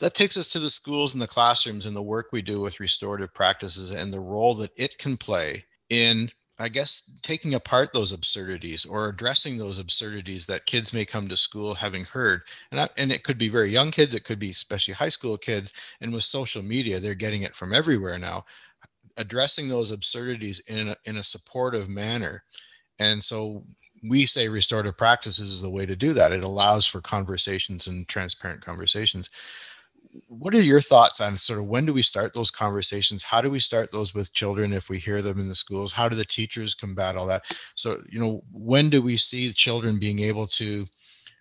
that 0.00 0.14
takes 0.14 0.36
us 0.38 0.48
to 0.50 0.58
the 0.58 0.70
schools 0.70 1.14
and 1.14 1.22
the 1.22 1.26
classrooms 1.26 1.86
and 1.86 1.96
the 1.96 2.02
work 2.02 2.28
we 2.32 2.42
do 2.42 2.60
with 2.60 2.80
restorative 2.80 3.34
practices 3.34 3.92
and 3.92 4.12
the 4.12 4.20
role 4.20 4.54
that 4.54 4.70
it 4.76 4.96
can 4.98 5.16
play 5.16 5.64
in 5.90 6.30
I 6.58 6.68
guess 6.68 7.08
taking 7.22 7.54
apart 7.54 7.92
those 7.92 8.12
absurdities 8.12 8.84
or 8.84 9.08
addressing 9.08 9.58
those 9.58 9.78
absurdities 9.78 10.46
that 10.48 10.66
kids 10.66 10.92
may 10.92 11.04
come 11.04 11.28
to 11.28 11.36
school 11.36 11.74
having 11.74 12.04
heard, 12.04 12.42
and 12.72 12.80
I, 12.80 12.88
and 12.96 13.12
it 13.12 13.22
could 13.22 13.38
be 13.38 13.48
very 13.48 13.70
young 13.70 13.90
kids, 13.90 14.14
it 14.14 14.24
could 14.24 14.40
be 14.40 14.50
especially 14.50 14.94
high 14.94 15.08
school 15.08 15.36
kids, 15.36 15.72
and 16.00 16.12
with 16.12 16.24
social 16.24 16.62
media, 16.62 16.98
they're 16.98 17.14
getting 17.14 17.42
it 17.42 17.54
from 17.54 17.72
everywhere 17.72 18.18
now. 18.18 18.44
Addressing 19.16 19.68
those 19.68 19.92
absurdities 19.92 20.60
in 20.68 20.88
a, 20.88 20.96
in 21.04 21.16
a 21.16 21.22
supportive 21.22 21.88
manner, 21.88 22.42
and 22.98 23.22
so 23.22 23.64
we 24.08 24.22
say 24.22 24.48
restorative 24.48 24.96
practices 24.96 25.50
is 25.50 25.62
the 25.62 25.70
way 25.70 25.86
to 25.86 25.96
do 25.96 26.12
that. 26.12 26.32
It 26.32 26.44
allows 26.44 26.86
for 26.86 27.00
conversations 27.00 27.88
and 27.88 28.06
transparent 28.06 28.64
conversations 28.64 29.28
what 30.26 30.54
are 30.54 30.62
your 30.62 30.80
thoughts 30.80 31.20
on 31.20 31.36
sort 31.36 31.60
of 31.60 31.66
when 31.66 31.86
do 31.86 31.92
we 31.92 32.02
start 32.02 32.34
those 32.34 32.50
conversations? 32.50 33.24
How 33.24 33.40
do 33.40 33.50
we 33.50 33.58
start 33.58 33.92
those 33.92 34.14
with 34.14 34.32
children 34.32 34.72
if 34.72 34.88
we 34.88 34.98
hear 34.98 35.22
them 35.22 35.38
in 35.38 35.48
the 35.48 35.54
schools? 35.54 35.92
How 35.92 36.08
do 36.08 36.16
the 36.16 36.24
teachers 36.24 36.74
combat 36.74 37.16
all 37.16 37.26
that? 37.26 37.44
So 37.74 38.00
you 38.08 38.20
know 38.20 38.42
when 38.52 38.90
do 38.90 39.02
we 39.02 39.16
see 39.16 39.50
children 39.52 39.98
being 39.98 40.20
able 40.20 40.46
to 40.46 40.86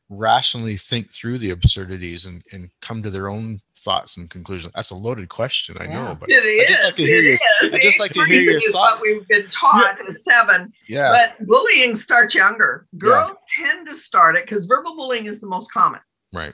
rationally 0.09 0.75
think 0.75 1.11
through 1.11 1.37
the 1.37 1.49
absurdities 1.49 2.27
and, 2.27 2.41
and 2.53 2.69
come 2.81 3.03
to 3.03 3.09
their 3.09 3.29
own 3.29 3.59
thoughts 3.75 4.17
and 4.17 4.29
conclusions? 4.29 4.71
That's 4.73 4.91
a 4.91 4.95
loaded 4.95 5.27
question 5.27 5.75
i 5.79 5.83
yeah. 5.83 5.93
know 5.93 6.17
but 6.17 6.29
i 6.31 6.65
just 6.65 6.83
like 6.85 6.95
to 6.95 7.03
hear 7.03 7.21
your 7.21 7.37
i 7.73 7.77
just 7.77 7.99
like 7.99 8.11
to 8.11 8.23
hear 8.23 8.41
your 8.41 8.59
thoughts. 8.71 9.01
we've 9.03 9.27
been 9.27 9.47
taught 9.49 9.97
yeah. 9.99 10.07
at 10.07 10.13
seven. 10.13 10.71
Yeah. 10.87 11.11
But 11.11 11.45
bullying 11.45 11.95
starts 11.95 12.33
younger. 12.33 12.87
Girls 12.97 13.37
yeah. 13.59 13.65
tend 13.67 13.87
to 13.87 13.95
start 13.95 14.37
it 14.37 14.45
because 14.45 14.65
verbal 14.65 14.95
bullying 14.95 15.25
is 15.25 15.41
the 15.41 15.47
most 15.47 15.71
common. 15.73 15.99
Right 16.33 16.53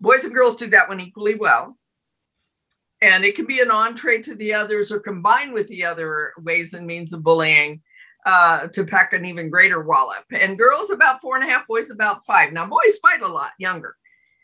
Boys 0.00 0.24
and 0.24 0.34
girls 0.34 0.56
do 0.56 0.68
that 0.68 0.88
one 0.88 1.00
equally 1.00 1.34
well. 1.34 1.76
And 3.00 3.24
it 3.24 3.36
can 3.36 3.46
be 3.46 3.60
an 3.60 3.70
entree 3.70 4.22
to 4.22 4.34
the 4.34 4.54
others 4.54 4.90
or 4.90 4.98
combined 4.98 5.52
with 5.52 5.68
the 5.68 5.84
other 5.84 6.32
ways 6.38 6.74
and 6.74 6.86
means 6.86 7.12
of 7.12 7.22
bullying 7.22 7.80
uh, 8.26 8.68
to 8.68 8.84
pack 8.84 9.12
an 9.12 9.24
even 9.24 9.50
greater 9.50 9.82
wallop. 9.82 10.24
And 10.32 10.58
girls 10.58 10.90
about 10.90 11.20
four 11.20 11.36
and 11.36 11.44
a 11.44 11.48
half, 11.48 11.66
boys 11.66 11.90
about 11.90 12.24
five. 12.26 12.52
Now, 12.52 12.66
boys 12.66 12.98
fight 13.00 13.22
a 13.22 13.28
lot 13.28 13.52
younger. 13.58 13.94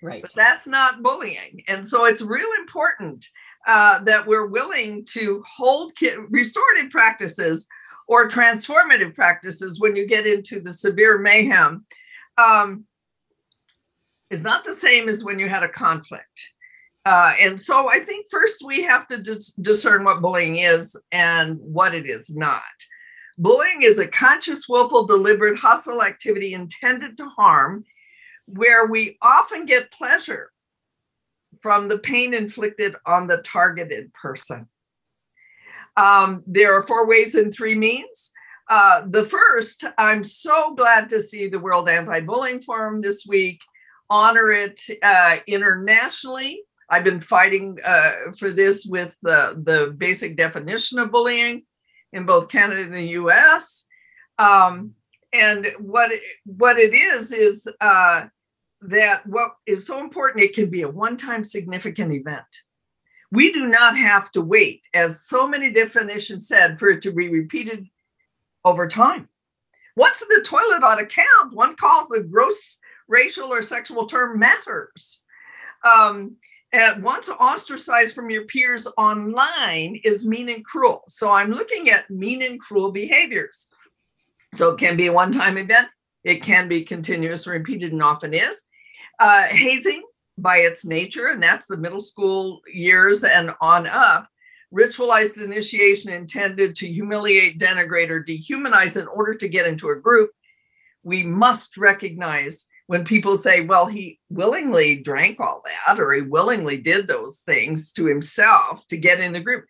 Right. 0.03 0.23
But 0.23 0.35
that's 0.35 0.67
not 0.67 1.03
bullying. 1.03 1.63
And 1.67 1.87
so 1.87 2.05
it's 2.05 2.23
real 2.23 2.49
important 2.61 3.27
uh, 3.67 4.01
that 4.05 4.27
we're 4.27 4.47
willing 4.47 5.05
to 5.07 5.43
hold 5.47 5.97
ki- 5.97 6.17
restorative 6.29 6.91
practices 6.91 7.67
or 8.07 8.29
transformative 8.29 9.15
practices 9.15 9.81
when 9.81 9.97
you 9.97 10.07
get 10.07 10.27
into 10.27 10.61
the 10.61 10.73
severe 10.73 11.19
mayhem. 11.19 11.87
Um, 12.37 12.85
is 14.31 14.43
not 14.43 14.65
the 14.65 14.75
same 14.75 15.09
as 15.09 15.25
when 15.25 15.39
you 15.39 15.49
had 15.49 15.63
a 15.63 15.69
conflict. 15.69 16.53
Uh, 17.07 17.35
and 17.39 17.61
so 17.61 17.89
I 17.89 18.01
think 18.01 18.27
first 18.31 18.63
we 18.65 18.83
have 18.85 19.07
to 19.09 19.19
dis- 19.19 19.53
discern 19.53 20.05
what 20.05 20.23
bullying 20.23 20.59
is 20.59 20.97
and 21.13 21.59
what 21.61 21.95
it 21.95 22.07
is 22.09 22.35
not. 22.35 22.63
Bullying 23.37 23.83
is 23.83 23.99
a 23.99 24.07
conscious, 24.07 24.69
willful, 24.69 25.07
deliberate, 25.07 25.59
hostile 25.59 26.03
activity 26.03 26.55
intended 26.55 27.17
to 27.19 27.29
harm, 27.29 27.85
where 28.47 28.87
we 28.87 29.19
often 29.21 29.67
get 29.67 29.91
pleasure 29.91 30.51
from 31.61 31.89
the 31.89 31.99
pain 31.99 32.33
inflicted 32.33 32.95
on 33.07 33.27
the 33.27 33.39
targeted 33.39 34.13
person. 34.15 34.69
Um, 35.97 36.43
there 36.47 36.75
are 36.75 36.83
four 36.83 37.07
ways 37.07 37.35
and 37.35 37.53
three 37.53 37.75
means. 37.75 38.33
Uh, 38.69 39.03
the 39.09 39.25
first, 39.25 39.85
I'm 39.99 40.25
so 40.25 40.75
glad 40.75 41.11
to 41.11 41.21
see 41.21 41.49
the 41.49 41.59
World 41.59 41.89
Anti 41.89 42.21
Bullying 42.21 42.63
Forum 42.63 43.01
this 43.01 43.27
week 43.27 43.61
honor 44.11 44.51
it 44.51 44.81
uh, 45.03 45.39
internationally. 45.47 46.63
I've 46.89 47.05
been 47.05 47.21
fighting 47.21 47.79
uh, 47.85 48.13
for 48.39 48.53
this 48.53 48.87
with 48.87 49.17
the, 49.23 49.61
the 49.63 49.95
basic 49.97 50.37
definition 50.37 50.99
of 50.99 51.11
bullying 51.11 51.65
in 52.13 52.27
both 52.27 52.49
Canada 52.49 52.83
and 52.83 52.95
the 52.95 53.09
US. 53.21 53.87
Um, 54.39 54.93
and 55.33 55.67
what 55.79 56.13
it, 56.13 56.23
what 56.45 56.79
it 56.79 56.95
is 56.95 57.33
is 57.33 57.67
uh, 57.81 58.27
that 58.83 59.27
what 59.27 59.53
is 59.67 59.87
so 59.87 60.01
important, 60.01 60.45
it 60.45 60.55
can 60.55 60.71
be 60.71 60.83
a 60.83 60.89
one 60.89 61.17
time 61.17 61.45
significant 61.45 62.13
event. 62.13 62.45
We 63.33 63.53
do 63.53 63.67
not 63.67 63.99
have 63.99 64.31
to 64.33 64.41
wait, 64.41 64.83
as 64.93 65.27
so 65.27 65.49
many 65.49 65.73
definitions 65.73 66.47
said, 66.47 66.79
for 66.79 66.89
it 66.91 67.03
to 67.03 67.13
be 67.13 67.29
repeated 67.29 67.89
over 68.65 68.87
time. 68.87 69.29
Once 69.97 70.21
the 70.21 70.43
toilet 70.45 70.83
ought 70.83 70.97
to 70.97 71.07
count, 71.07 71.53
one 71.53 71.75
calls 71.77 72.13
a 72.13 72.21
gross 72.21 72.79
racial 73.09 73.53
or 73.53 73.63
sexual 73.63 74.07
term 74.07 74.39
matters. 74.39 75.23
Um, 75.85 76.37
and 76.73 77.05
once 77.05 77.29
ostracized 77.29 78.15
from 78.15 78.31
your 78.31 78.47
peers 78.47 78.89
online 78.99 80.01
is 80.03 80.27
mean 80.27 80.49
and 80.49 80.65
cruel. 80.65 81.05
So 81.09 81.31
I'm 81.31 81.53
looking 81.53 81.91
at 81.91 82.11
mean 82.11 82.43
and 82.43 82.59
cruel 82.59 82.91
behaviors. 82.91 83.69
So 84.55 84.71
it 84.71 84.79
can 84.79 84.97
be 84.97 85.07
a 85.07 85.13
one 85.13 85.31
time 85.31 85.57
event, 85.57 85.89
it 86.25 86.43
can 86.43 86.69
be 86.69 86.83
continuous, 86.83 87.47
repeated, 87.47 87.93
and 87.93 88.03
often 88.03 88.35
is. 88.35 88.65
Uh, 89.21 89.45
hazing 89.45 90.03
by 90.37 90.59
its 90.59 90.85
nature, 90.85 91.29
and 91.29 91.41
that's 91.41 91.67
the 91.67 91.77
middle 91.77 92.01
school 92.01 92.61
years 92.73 93.23
and 93.23 93.53
on 93.61 93.87
up, 93.87 94.29
ritualized 94.75 95.37
initiation 95.37 96.13
intended 96.13 96.75
to 96.75 96.89
humiliate, 96.89 97.59
denigrate, 97.59 98.11
or 98.11 98.25
dehumanize 98.25 99.01
in 99.01 99.07
order 99.07 99.35
to 99.35 99.49
get 99.49 99.67
into 99.67 99.91
a 99.91 100.01
group. 100.01 100.31
We 101.05 101.23
must 101.23 101.77
recognize 101.77 102.67
when 102.87 103.05
people 103.05 103.35
say, 103.35 103.63
well, 103.63 103.87
he 103.87 104.21
willingly 104.29 104.97
drank 104.97 105.41
all 105.41 105.63
that 105.65 105.99
or 105.99 106.13
he 106.13 106.21
willingly 106.21 106.77
did 106.77 107.09
those 107.09 107.41
things 107.41 107.93
to 107.93 108.07
himself 108.07 108.87
to 108.89 108.97
get 108.97 109.21
in 109.21 109.33
the 109.33 109.41
group, 109.41 109.65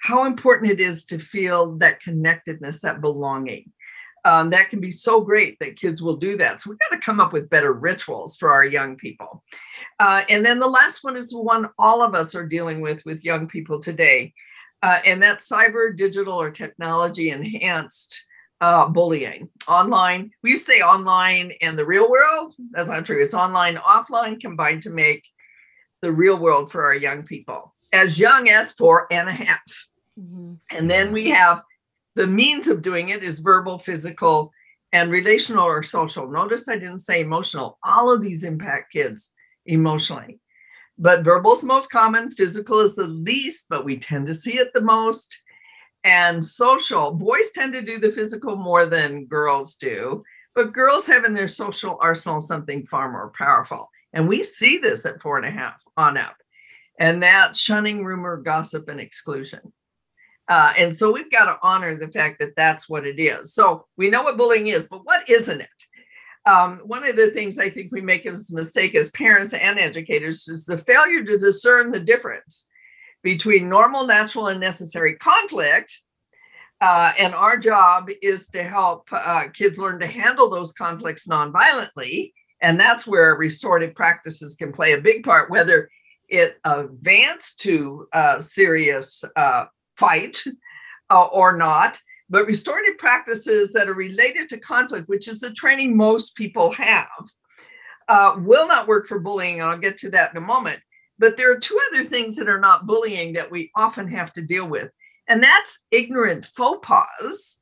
how 0.00 0.24
important 0.24 0.70
it 0.70 0.80
is 0.80 1.04
to 1.06 1.18
feel 1.18 1.76
that 1.76 2.00
connectedness, 2.00 2.80
that 2.80 3.00
belonging. 3.00 3.72
Um, 4.24 4.50
that 4.50 4.70
can 4.70 4.80
be 4.80 4.90
so 4.90 5.20
great 5.20 5.56
that 5.60 5.78
kids 5.78 6.02
will 6.02 6.16
do 6.16 6.36
that. 6.38 6.60
So 6.60 6.70
we've 6.70 6.78
got 6.80 6.96
to 6.96 7.00
come 7.00 7.20
up 7.20 7.32
with 7.32 7.48
better 7.48 7.72
rituals 7.72 8.36
for 8.36 8.50
our 8.50 8.64
young 8.64 8.96
people. 8.96 9.44
Uh, 10.00 10.24
and 10.28 10.44
then 10.44 10.58
the 10.58 10.66
last 10.66 11.04
one 11.04 11.16
is 11.16 11.30
the 11.30 11.40
one 11.40 11.68
all 11.78 12.02
of 12.02 12.14
us 12.16 12.34
are 12.34 12.44
dealing 12.44 12.80
with 12.80 13.04
with 13.04 13.24
young 13.24 13.46
people 13.46 13.78
today. 13.78 14.34
Uh, 14.82 14.98
and 15.04 15.22
that's 15.22 15.48
cyber, 15.48 15.96
digital, 15.96 16.34
or 16.34 16.50
technology 16.50 17.30
enhanced 17.30 18.25
uh, 18.60 18.88
bullying 18.88 19.48
online. 19.68 20.30
We 20.42 20.56
say 20.56 20.80
online 20.80 21.52
and 21.60 21.78
the 21.78 21.86
real 21.86 22.10
world. 22.10 22.54
That's 22.70 22.88
not 22.88 23.04
true. 23.04 23.22
It's 23.22 23.34
online, 23.34 23.76
offline 23.76 24.40
combined 24.40 24.82
to 24.84 24.90
make 24.90 25.24
the 26.02 26.12
real 26.12 26.38
world 26.38 26.70
for 26.70 26.84
our 26.84 26.94
young 26.94 27.22
people 27.22 27.74
as 27.92 28.18
young 28.18 28.48
as 28.48 28.72
four 28.72 29.06
and 29.10 29.28
a 29.28 29.32
half. 29.32 29.88
Mm-hmm. 30.18 30.54
And 30.70 30.90
then 30.90 31.12
we 31.12 31.30
have 31.30 31.62
the 32.14 32.26
means 32.26 32.68
of 32.68 32.82
doing 32.82 33.10
it 33.10 33.22
is 33.22 33.40
verbal, 33.40 33.78
physical, 33.78 34.52
and 34.92 35.10
relational 35.10 35.64
or 35.64 35.82
social. 35.82 36.30
Notice 36.30 36.68
I 36.68 36.74
didn't 36.76 37.00
say 37.00 37.20
emotional. 37.20 37.78
All 37.84 38.12
of 38.12 38.22
these 38.22 38.44
impact 38.44 38.92
kids 38.92 39.32
emotionally. 39.66 40.40
But 40.98 41.24
verbal 41.24 41.52
is 41.52 41.60
the 41.60 41.66
most 41.66 41.90
common, 41.90 42.30
physical 42.30 42.80
is 42.80 42.94
the 42.94 43.06
least, 43.06 43.66
but 43.68 43.84
we 43.84 43.98
tend 43.98 44.26
to 44.28 44.34
see 44.34 44.56
it 44.56 44.72
the 44.72 44.80
most 44.80 45.38
and 46.06 46.42
social. 46.42 47.10
Boys 47.10 47.50
tend 47.50 47.72
to 47.72 47.82
do 47.82 47.98
the 47.98 48.12
physical 48.12 48.54
more 48.54 48.86
than 48.86 49.26
girls 49.26 49.74
do, 49.74 50.22
but 50.54 50.72
girls 50.72 51.04
have 51.08 51.24
in 51.24 51.34
their 51.34 51.48
social 51.48 51.98
arsenal 52.00 52.40
something 52.40 52.86
far 52.86 53.10
more 53.10 53.32
powerful. 53.36 53.90
And 54.12 54.28
we 54.28 54.44
see 54.44 54.78
this 54.78 55.04
at 55.04 55.20
four 55.20 55.36
and 55.36 55.44
a 55.44 55.50
half 55.50 55.82
on 55.96 56.16
up. 56.16 56.36
And 56.98 57.22
that's 57.22 57.58
shunning, 57.58 58.04
rumor, 58.04 58.36
gossip, 58.36 58.88
and 58.88 59.00
exclusion. 59.00 59.72
Uh, 60.48 60.72
and 60.78 60.94
so 60.94 61.10
we've 61.10 61.30
got 61.30 61.46
to 61.46 61.58
honor 61.60 61.98
the 61.98 62.08
fact 62.08 62.38
that 62.38 62.54
that's 62.56 62.88
what 62.88 63.04
it 63.04 63.20
is. 63.20 63.52
So 63.52 63.84
we 63.96 64.08
know 64.08 64.22
what 64.22 64.36
bullying 64.36 64.68
is, 64.68 64.86
but 64.86 65.04
what 65.04 65.28
isn't 65.28 65.60
it? 65.60 65.68
Um, 66.48 66.78
one 66.84 67.04
of 67.04 67.16
the 67.16 67.32
things 67.32 67.58
I 67.58 67.68
think 67.68 67.90
we 67.90 68.00
make 68.00 68.24
as 68.26 68.52
a 68.52 68.54
mistake 68.54 68.94
as 68.94 69.10
parents 69.10 69.52
and 69.52 69.76
educators 69.80 70.46
is 70.46 70.66
the 70.66 70.78
failure 70.78 71.24
to 71.24 71.36
discern 71.36 71.90
the 71.90 71.98
difference 71.98 72.68
between 73.26 73.68
normal, 73.68 74.06
natural, 74.06 74.46
and 74.46 74.60
necessary 74.60 75.16
conflict. 75.16 76.00
Uh, 76.80 77.12
and 77.18 77.34
our 77.34 77.56
job 77.56 78.08
is 78.22 78.46
to 78.46 78.62
help 78.62 79.08
uh, 79.10 79.48
kids 79.52 79.78
learn 79.78 79.98
to 79.98 80.06
handle 80.06 80.48
those 80.48 80.72
conflicts 80.72 81.26
nonviolently. 81.26 82.32
And 82.62 82.78
that's 82.78 83.04
where 83.04 83.34
restorative 83.34 83.96
practices 83.96 84.54
can 84.54 84.72
play 84.72 84.92
a 84.92 85.00
big 85.00 85.24
part, 85.24 85.50
whether 85.50 85.90
it 86.28 86.60
advance 86.64 87.56
to 87.56 88.06
a 88.12 88.40
serious 88.40 89.24
uh, 89.34 89.64
fight 89.96 90.44
uh, 91.10 91.24
or 91.24 91.56
not. 91.56 91.98
But 92.30 92.46
restorative 92.46 92.96
practices 92.96 93.72
that 93.72 93.88
are 93.88 93.94
related 93.94 94.48
to 94.50 94.58
conflict, 94.58 95.08
which 95.08 95.26
is 95.26 95.40
the 95.40 95.50
training 95.50 95.96
most 95.96 96.36
people 96.36 96.70
have, 96.74 97.24
uh, 98.06 98.36
will 98.38 98.68
not 98.68 98.86
work 98.86 99.08
for 99.08 99.18
bullying. 99.18 99.60
And 99.60 99.68
I'll 99.68 99.78
get 99.78 99.98
to 99.98 100.10
that 100.10 100.30
in 100.30 100.36
a 100.36 100.46
moment. 100.46 100.80
But 101.18 101.36
there 101.36 101.50
are 101.50 101.58
two 101.58 101.78
other 101.90 102.04
things 102.04 102.36
that 102.36 102.48
are 102.48 102.60
not 102.60 102.86
bullying 102.86 103.32
that 103.34 103.50
we 103.50 103.70
often 103.74 104.08
have 104.08 104.32
to 104.34 104.42
deal 104.42 104.66
with. 104.66 104.90
And 105.28 105.42
that's 105.42 105.84
ignorant 105.90 106.46
faux 106.46 106.86
pas, 106.86 107.58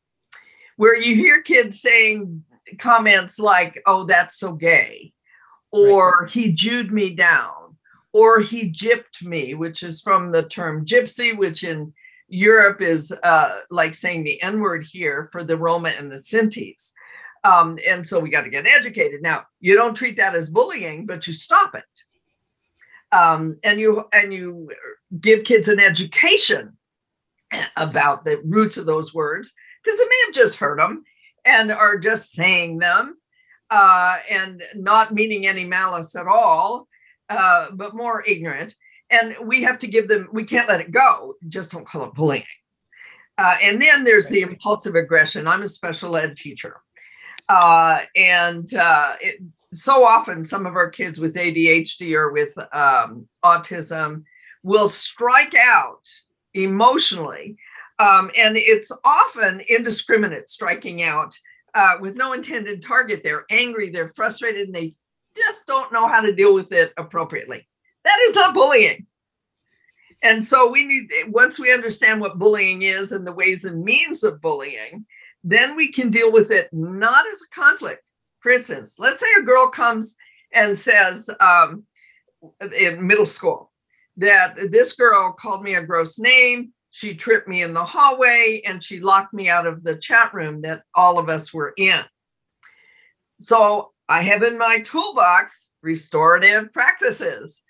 where 0.76 0.96
you 0.96 1.14
hear 1.14 1.40
kids 1.40 1.80
saying 1.80 2.44
comments 2.78 3.38
like, 3.38 3.80
oh, 3.86 4.04
that's 4.04 4.38
so 4.38 4.52
gay, 4.52 5.12
or 5.70 6.22
right. 6.22 6.30
he 6.30 6.52
Jewed 6.52 6.92
me 6.92 7.10
down, 7.10 7.76
or 8.12 8.40
he 8.40 8.70
gypped 8.70 9.22
me, 9.22 9.54
which 9.54 9.82
is 9.82 10.02
from 10.02 10.32
the 10.32 10.42
term 10.42 10.84
gypsy, 10.84 11.36
which 11.36 11.64
in 11.64 11.92
Europe 12.28 12.80
is 12.82 13.12
uh, 13.22 13.60
like 13.70 13.94
saying 13.94 14.24
the 14.24 14.42
N 14.42 14.60
word 14.60 14.84
here 14.90 15.28
for 15.30 15.44
the 15.44 15.56
Roma 15.56 15.90
and 15.90 16.10
the 16.10 16.16
Sintis. 16.16 16.92
Um, 17.44 17.78
and 17.86 18.06
so 18.06 18.18
we 18.18 18.30
got 18.30 18.42
to 18.42 18.50
get 18.50 18.66
educated. 18.66 19.22
Now, 19.22 19.44
you 19.60 19.74
don't 19.74 19.94
treat 19.94 20.16
that 20.16 20.34
as 20.34 20.48
bullying, 20.48 21.06
but 21.06 21.26
you 21.26 21.34
stop 21.34 21.74
it. 21.74 21.84
Um, 23.14 23.58
and 23.62 23.78
you 23.78 24.04
and 24.12 24.32
you 24.32 24.68
give 25.20 25.44
kids 25.44 25.68
an 25.68 25.78
education 25.78 26.76
about 27.76 28.24
the 28.24 28.40
roots 28.44 28.76
of 28.76 28.86
those 28.86 29.14
words 29.14 29.54
because 29.82 29.98
they 29.98 30.04
may 30.04 30.22
have 30.26 30.34
just 30.34 30.58
heard 30.58 30.80
them 30.80 31.04
and 31.44 31.70
are 31.70 31.98
just 31.98 32.32
saying 32.32 32.78
them 32.78 33.16
uh, 33.70 34.16
and 34.30 34.62
not 34.74 35.14
meaning 35.14 35.46
any 35.46 35.64
malice 35.64 36.16
at 36.16 36.26
all, 36.26 36.88
uh, 37.28 37.68
but 37.72 37.94
more 37.94 38.24
ignorant. 38.26 38.74
And 39.10 39.36
we 39.44 39.62
have 39.62 39.78
to 39.80 39.86
give 39.86 40.08
them, 40.08 40.28
we 40.32 40.44
can't 40.44 40.68
let 40.68 40.80
it 40.80 40.90
go. 40.90 41.34
Just 41.48 41.70
don't 41.70 41.86
call 41.86 42.04
it 42.04 42.14
bullying. 42.14 42.44
Uh, 43.36 43.56
and 43.62 43.80
then 43.80 44.04
there's 44.04 44.28
the 44.28 44.40
impulsive 44.40 44.94
aggression. 44.94 45.46
I'm 45.46 45.62
a 45.62 45.68
special 45.68 46.16
ed 46.16 46.36
teacher. 46.36 46.80
Uh, 47.48 48.00
and 48.16 48.72
uh, 48.74 49.16
it, 49.20 49.40
so 49.76 50.04
often, 50.04 50.44
some 50.44 50.66
of 50.66 50.76
our 50.76 50.90
kids 50.90 51.18
with 51.18 51.34
ADHD 51.34 52.14
or 52.14 52.32
with 52.32 52.56
um, 52.72 53.28
autism 53.44 54.24
will 54.62 54.88
strike 54.88 55.54
out 55.54 56.08
emotionally. 56.54 57.56
Um, 57.98 58.30
and 58.36 58.56
it's 58.56 58.90
often 59.04 59.60
indiscriminate 59.68 60.48
striking 60.48 61.02
out 61.02 61.36
uh, 61.74 61.94
with 62.00 62.16
no 62.16 62.32
intended 62.32 62.82
target. 62.82 63.22
They're 63.22 63.44
angry, 63.50 63.90
they're 63.90 64.08
frustrated, 64.08 64.66
and 64.66 64.74
they 64.74 64.92
just 65.36 65.66
don't 65.66 65.92
know 65.92 66.08
how 66.08 66.20
to 66.20 66.34
deal 66.34 66.54
with 66.54 66.72
it 66.72 66.92
appropriately. 66.96 67.66
That 68.04 68.18
is 68.28 68.34
not 68.34 68.54
bullying. 68.54 69.06
And 70.22 70.42
so 70.42 70.70
we 70.70 70.84
need, 70.84 71.10
once 71.28 71.58
we 71.58 71.72
understand 71.72 72.20
what 72.20 72.38
bullying 72.38 72.82
is 72.82 73.12
and 73.12 73.26
the 73.26 73.32
ways 73.32 73.64
and 73.64 73.84
means 73.84 74.24
of 74.24 74.40
bullying, 74.40 75.04
then 75.42 75.76
we 75.76 75.92
can 75.92 76.10
deal 76.10 76.32
with 76.32 76.50
it 76.50 76.70
not 76.72 77.26
as 77.30 77.42
a 77.42 77.54
conflict. 77.54 78.02
For 78.44 78.52
instance, 78.52 79.00
let's 79.00 79.20
say 79.20 79.26
a 79.36 79.42
girl 79.42 79.68
comes 79.68 80.14
and 80.52 80.78
says 80.78 81.28
um, 81.40 81.84
in 82.78 83.04
middle 83.04 83.26
school 83.26 83.72
that 84.18 84.70
this 84.70 84.92
girl 84.92 85.32
called 85.32 85.64
me 85.64 85.74
a 85.74 85.84
gross 85.84 86.18
name 86.18 86.72
she 86.94 87.12
tripped 87.12 87.48
me 87.48 87.62
in 87.62 87.74
the 87.74 87.84
hallway 87.84 88.62
and 88.64 88.80
she 88.80 89.00
locked 89.00 89.34
me 89.34 89.48
out 89.48 89.66
of 89.66 89.82
the 89.82 89.96
chat 89.96 90.32
room 90.32 90.62
that 90.62 90.82
all 90.94 91.18
of 91.18 91.28
us 91.28 91.52
were 91.52 91.74
in. 91.76 92.00
So 93.40 93.90
I 94.08 94.22
have 94.22 94.44
in 94.44 94.56
my 94.56 94.78
toolbox 94.78 95.72
restorative 95.82 96.72
practices 96.72 97.64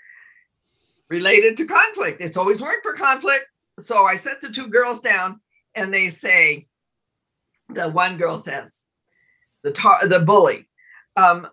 related 1.09 1.57
to 1.57 1.67
conflict. 1.67 2.21
It's 2.21 2.37
always 2.37 2.61
worked 2.61 2.85
for 2.85 2.93
conflict. 2.93 3.47
So 3.81 4.05
I 4.05 4.17
set 4.17 4.43
the 4.43 4.51
two 4.51 4.69
girls 4.69 5.01
down 5.01 5.41
and 5.75 5.93
they 5.93 6.11
say, 6.11 6.67
the 7.71 7.89
one 7.89 8.19
girl 8.19 8.37
says, 8.37 8.85
the 9.65 10.07
the 10.09 10.21
bully, 10.21 10.69
um, 11.17 11.49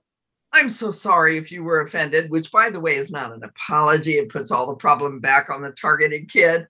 I'm 0.54 0.70
so 0.70 0.92
sorry 0.92 1.38
if 1.38 1.52
you 1.52 1.64
were 1.64 1.82
offended, 1.82 2.30
which 2.30 2.52
by 2.52 2.70
the 2.70 2.80
way 2.80 2.98
is 2.98 3.10
not 3.10 3.32
an 3.32 3.44
apology. 3.44 4.18
It 4.18 4.30
puts 4.30 4.52
all 4.52 4.68
the 4.68 4.76
problem 4.76 5.20
back 5.20 5.50
on 5.50 5.62
the 5.62 5.72
targeted 5.72 6.30
kid. 6.30 6.68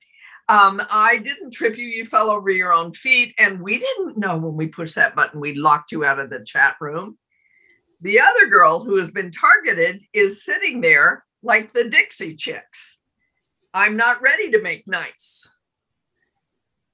Um, 0.49 0.81
I 0.91 1.17
didn't 1.17 1.51
trip 1.51 1.77
you, 1.77 1.85
you 1.85 2.05
fell 2.05 2.29
over 2.29 2.49
your 2.49 2.73
own 2.73 2.93
feet. 2.93 3.33
And 3.37 3.61
we 3.61 3.79
didn't 3.79 4.17
know 4.17 4.37
when 4.37 4.55
we 4.55 4.67
pushed 4.67 4.95
that 4.95 5.15
button, 5.15 5.39
we 5.39 5.55
locked 5.55 5.91
you 5.91 6.05
out 6.05 6.19
of 6.19 6.29
the 6.29 6.43
chat 6.45 6.75
room. 6.79 7.17
The 8.01 8.19
other 8.19 8.47
girl 8.47 8.83
who 8.83 8.97
has 8.97 9.09
been 9.09 9.31
targeted 9.31 10.01
is 10.13 10.43
sitting 10.43 10.81
there 10.81 11.23
like 11.41 11.73
the 11.73 11.85
Dixie 11.85 12.35
chicks. 12.35 12.99
I'm 13.73 13.95
not 13.95 14.21
ready 14.21 14.51
to 14.51 14.61
make 14.61 14.87
nice. 14.87 15.49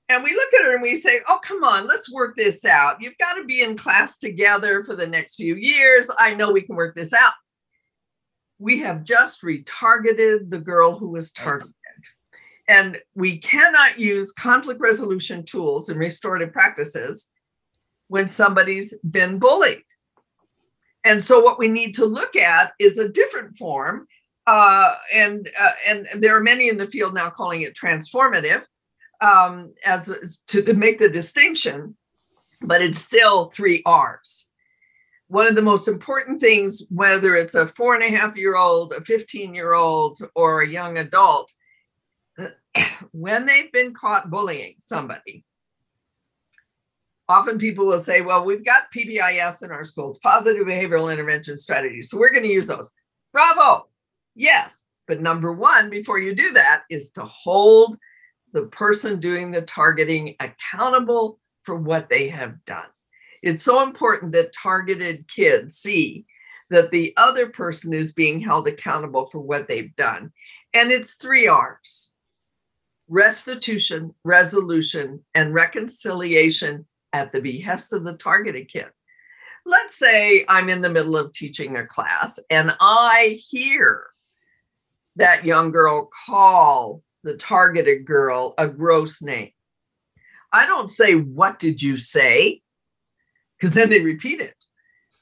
And 0.09 0.23
we 0.23 0.33
look 0.33 0.53
at 0.53 0.65
her 0.65 0.73
and 0.73 0.81
we 0.81 0.95
say, 0.95 1.19
Oh, 1.27 1.39
come 1.43 1.63
on, 1.63 1.87
let's 1.87 2.11
work 2.11 2.35
this 2.35 2.63
out. 2.65 3.01
You've 3.01 3.17
got 3.17 3.33
to 3.33 3.45
be 3.45 3.61
in 3.61 3.77
class 3.77 4.17
together 4.17 4.83
for 4.83 4.95
the 4.95 5.07
next 5.07 5.35
few 5.35 5.55
years. 5.55 6.09
I 6.17 6.33
know 6.33 6.51
we 6.51 6.61
can 6.61 6.75
work 6.75 6.95
this 6.95 7.13
out. 7.13 7.33
We 8.59 8.79
have 8.79 9.03
just 9.03 9.41
retargeted 9.41 10.49
the 10.49 10.59
girl 10.59 10.97
who 10.97 11.09
was 11.09 11.31
targeted. 11.31 11.73
And 12.67 12.97
we 13.15 13.37
cannot 13.37 13.97
use 13.97 14.31
conflict 14.33 14.81
resolution 14.81 15.45
tools 15.45 15.89
and 15.89 15.99
restorative 15.99 16.51
practices 16.51 17.29
when 18.07 18.27
somebody's 18.27 18.93
been 19.09 19.39
bullied. 19.39 19.83
And 21.03 21.23
so, 21.23 21.39
what 21.39 21.59
we 21.59 21.69
need 21.69 21.93
to 21.95 22.05
look 22.05 22.35
at 22.35 22.73
is 22.79 22.97
a 22.97 23.07
different 23.07 23.55
form. 23.55 24.07
Uh, 24.45 24.95
and 25.13 25.49
uh, 25.59 25.71
and 25.87 26.07
there 26.15 26.35
are 26.35 26.41
many 26.41 26.67
in 26.69 26.77
the 26.77 26.87
field 26.87 27.13
now 27.13 27.29
calling 27.29 27.61
it 27.61 27.75
transformative, 27.75 28.63
um, 29.21 29.73
as 29.85 30.39
to, 30.47 30.61
to 30.61 30.73
make 30.73 30.99
the 30.99 31.09
distinction, 31.09 31.95
but 32.63 32.81
it's 32.81 32.99
still 32.99 33.49
three 33.49 33.81
R's. 33.85 34.47
One 35.27 35.47
of 35.47 35.55
the 35.55 35.61
most 35.61 35.87
important 35.87 36.39
things, 36.39 36.83
whether 36.89 37.35
it's 37.35 37.55
a 37.55 37.67
four 37.67 37.95
and 37.95 38.03
a 38.03 38.15
half 38.15 38.37
year 38.37 38.55
old, 38.55 38.93
a 38.93 39.01
15 39.01 39.53
year 39.53 39.73
old, 39.73 40.19
or 40.35 40.61
a 40.61 40.67
young 40.67 40.97
adult, 40.97 41.51
when 43.11 43.45
they've 43.45 43.71
been 43.71 43.93
caught 43.93 44.29
bullying 44.29 44.75
somebody, 44.79 45.43
often 47.27 47.57
people 47.57 47.85
will 47.85 47.99
say, 47.99 48.21
well, 48.21 48.45
we've 48.45 48.65
got 48.65 48.91
PBIS 48.95 49.63
in 49.63 49.71
our 49.71 49.83
schools, 49.83 50.19
positive 50.19 50.65
behavioral 50.65 51.11
intervention 51.11 51.57
strategies. 51.57 52.09
So 52.09 52.17
we're 52.17 52.31
going 52.31 52.43
to 52.43 52.49
use 52.49 52.67
those. 52.67 52.89
Bravo. 53.33 53.87
Yes. 54.35 54.83
But 55.07 55.21
number 55.21 55.51
one, 55.51 55.89
before 55.89 56.19
you 56.19 56.35
do 56.35 56.53
that, 56.53 56.83
is 56.89 57.11
to 57.11 57.23
hold 57.23 57.97
the 58.53 58.63
person 58.63 59.19
doing 59.19 59.51
the 59.51 59.61
targeting 59.61 60.35
accountable 60.39 61.39
for 61.63 61.75
what 61.75 62.09
they 62.09 62.29
have 62.29 62.63
done. 62.65 62.85
It's 63.43 63.63
so 63.63 63.83
important 63.83 64.31
that 64.31 64.53
targeted 64.53 65.27
kids 65.27 65.77
see 65.77 66.25
that 66.69 66.91
the 66.91 67.13
other 67.17 67.47
person 67.47 67.93
is 67.93 68.13
being 68.13 68.39
held 68.39 68.67
accountable 68.67 69.25
for 69.25 69.39
what 69.39 69.67
they've 69.67 69.95
done. 69.95 70.31
And 70.73 70.91
it's 70.91 71.15
three 71.15 71.47
R's 71.47 72.11
restitution, 73.07 74.13
resolution, 74.23 75.23
and 75.33 75.53
reconciliation 75.53 76.85
at 77.13 77.31
the 77.31 77.41
behest 77.41 77.93
of 77.93 78.03
the 78.03 78.13
targeted 78.13 78.69
kid. 78.69 78.87
Let's 79.65 79.97
say 79.97 80.45
I'm 80.47 80.69
in 80.69 80.81
the 80.81 80.89
middle 80.89 81.17
of 81.17 81.33
teaching 81.33 81.77
a 81.77 81.85
class 81.85 82.39
and 82.49 82.75
I 82.79 83.39
hear 83.47 84.07
that 85.15 85.45
young 85.45 85.71
girl 85.71 86.09
call 86.25 87.01
the 87.23 87.35
targeted 87.35 88.05
girl 88.05 88.53
a 88.57 88.67
gross 88.67 89.21
name. 89.21 89.51
I 90.51 90.65
don't 90.65 90.89
say, 90.89 91.13
What 91.15 91.59
did 91.59 91.81
you 91.81 91.97
say? 91.97 92.61
Because 93.57 93.73
then 93.73 93.89
they 93.89 94.01
repeat 94.01 94.39
it. 94.39 94.55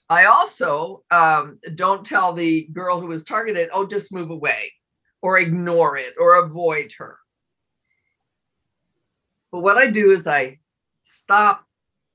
I 0.10 0.26
also 0.26 1.04
um, 1.10 1.60
don't 1.74 2.06
tell 2.06 2.34
the 2.34 2.68
girl 2.72 3.00
who 3.00 3.08
was 3.08 3.24
targeted, 3.24 3.70
Oh, 3.74 3.88
just 3.88 4.14
move 4.14 4.30
away 4.30 4.74
or 5.22 5.40
ignore 5.40 5.98
it 5.98 6.14
or 6.20 6.36
avoid 6.36 6.92
her. 7.00 7.18
But 9.52 9.62
what 9.62 9.78
I 9.78 9.90
do 9.90 10.12
is 10.12 10.28
I 10.28 10.60
stop 11.02 11.66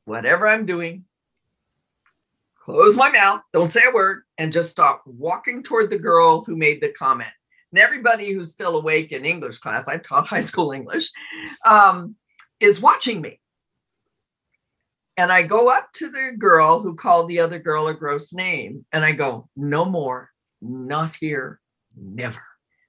whatever 0.05 0.47
I'm 0.47 0.66
doing, 0.66 1.05
close 2.62 2.97
my 2.97 3.11
mouth, 3.11 3.40
don't 3.53 3.71
say 3.71 3.83
a 3.88 3.95
word, 3.95 4.23
and 4.38 4.53
just 4.53 4.71
stop 4.71 5.03
walking 5.07 5.62
toward 5.62 5.90
the 5.90 5.99
girl 5.99 6.45
who 6.45 6.57
made 6.57 6.81
the 6.81 6.93
comment. 6.93 7.33
And 7.73 7.81
everybody 7.81 8.33
who's 8.33 8.51
still 8.51 8.77
awake 8.77 9.13
in 9.13 9.25
English 9.25 9.59
class, 9.59 9.89
I've 9.89 10.05
taught 10.05 10.27
high 10.27 10.41
school 10.41 10.73
English, 10.73 11.11
um, 11.65 12.17
is 12.59 12.81
watching 12.81 13.21
me. 13.21 13.41
And 15.17 15.31
I 15.31 15.43
go 15.43 15.69
up 15.69 15.93
to 15.95 16.11
the 16.11 16.33
girl 16.39 16.81
who 16.81 16.95
called 16.95 17.29
the 17.29 17.41
other 17.41 17.59
girl 17.59 17.89
a 17.89 17.95
gross 17.95 18.33
name, 18.33 18.87
and 18.93 19.05
I 19.05 19.13
go, 19.13 19.49
No 19.55 19.85
more, 19.85 20.31
not 20.63 21.15
here, 21.17 21.61
never. 21.97 22.43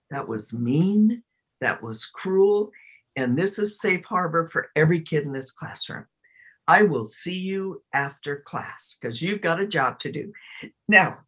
That 0.09 0.27
was 0.27 0.53
mean. 0.53 1.23
That 1.59 1.83
was 1.83 2.05
cruel. 2.05 2.71
And 3.15 3.37
this 3.37 3.59
is 3.59 3.79
safe 3.79 4.03
harbor 4.05 4.47
for 4.47 4.69
every 4.75 5.01
kid 5.01 5.23
in 5.23 5.33
this 5.33 5.51
classroom. 5.51 6.05
I 6.67 6.83
will 6.83 7.05
see 7.05 7.37
you 7.37 7.83
after 7.93 8.43
class 8.45 8.97
because 8.99 9.21
you've 9.21 9.41
got 9.41 9.59
a 9.59 9.67
job 9.67 9.99
to 10.01 10.11
do. 10.11 10.31
Now, 10.87 11.19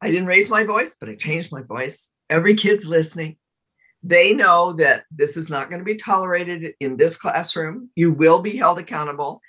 I 0.00 0.10
didn't 0.10 0.26
raise 0.26 0.50
my 0.50 0.64
voice, 0.64 0.94
but 0.98 1.08
I 1.08 1.14
changed 1.14 1.52
my 1.52 1.62
voice. 1.62 2.10
Every 2.28 2.54
kid's 2.54 2.88
listening. 2.88 3.36
They 4.02 4.32
know 4.32 4.74
that 4.74 5.04
this 5.10 5.36
is 5.36 5.50
not 5.50 5.68
going 5.68 5.80
to 5.80 5.84
be 5.84 5.96
tolerated 5.96 6.74
in 6.80 6.96
this 6.96 7.16
classroom. 7.16 7.90
You 7.96 8.12
will 8.12 8.40
be 8.40 8.56
held 8.56 8.78
accountable. 8.78 9.40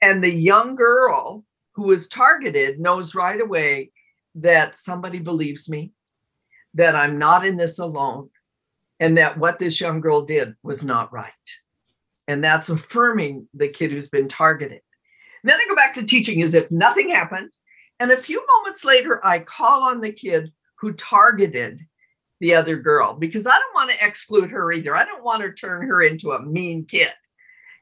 And 0.00 0.22
the 0.22 0.32
young 0.32 0.74
girl 0.74 1.44
who 1.72 1.84
was 1.84 2.08
targeted 2.08 2.80
knows 2.80 3.14
right 3.14 3.40
away 3.40 3.92
that 4.36 4.76
somebody 4.76 5.18
believes 5.18 5.68
me, 5.68 5.92
that 6.74 6.96
I'm 6.96 7.18
not 7.18 7.46
in 7.46 7.56
this 7.56 7.78
alone, 7.78 8.30
and 8.98 9.18
that 9.18 9.38
what 9.38 9.58
this 9.58 9.80
young 9.80 10.00
girl 10.00 10.24
did 10.24 10.54
was 10.62 10.82
not 10.82 11.12
right. 11.12 11.32
And 12.26 12.42
that's 12.42 12.70
affirming 12.70 13.48
the 13.52 13.68
kid 13.68 13.90
who's 13.90 14.08
been 14.08 14.28
targeted. 14.28 14.80
And 15.42 15.50
then 15.50 15.58
I 15.60 15.68
go 15.68 15.74
back 15.74 15.94
to 15.94 16.04
teaching 16.04 16.42
as 16.42 16.54
if 16.54 16.70
nothing 16.70 17.10
happened. 17.10 17.50
And 18.02 18.10
a 18.10 18.16
few 18.16 18.44
moments 18.56 18.84
later, 18.84 19.24
I 19.24 19.38
call 19.38 19.84
on 19.84 20.00
the 20.00 20.10
kid 20.10 20.50
who 20.80 20.92
targeted 20.94 21.78
the 22.40 22.52
other 22.52 22.74
girl 22.74 23.14
because 23.14 23.46
I 23.46 23.56
don't 23.56 23.74
want 23.76 23.92
to 23.92 24.04
exclude 24.04 24.50
her 24.50 24.72
either. 24.72 24.96
I 24.96 25.04
don't 25.04 25.22
want 25.22 25.42
to 25.42 25.52
turn 25.52 25.86
her 25.86 26.02
into 26.02 26.32
a 26.32 26.42
mean 26.42 26.84
kid 26.84 27.12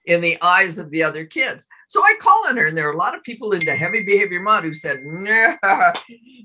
in 0.04 0.20
the 0.20 0.36
eyes 0.42 0.76
of 0.76 0.90
the 0.90 1.02
other 1.02 1.24
kids. 1.24 1.66
So 1.88 2.02
I 2.02 2.16
call 2.20 2.46
on 2.46 2.58
her, 2.58 2.66
and 2.66 2.76
there 2.76 2.86
are 2.90 2.92
a 2.92 2.98
lot 2.98 3.14
of 3.14 3.22
people 3.22 3.52
into 3.52 3.74
heavy 3.74 4.02
behavior 4.02 4.42
mod 4.42 4.62
who 4.64 4.74
said, 4.74 5.00
nah, 5.02 5.56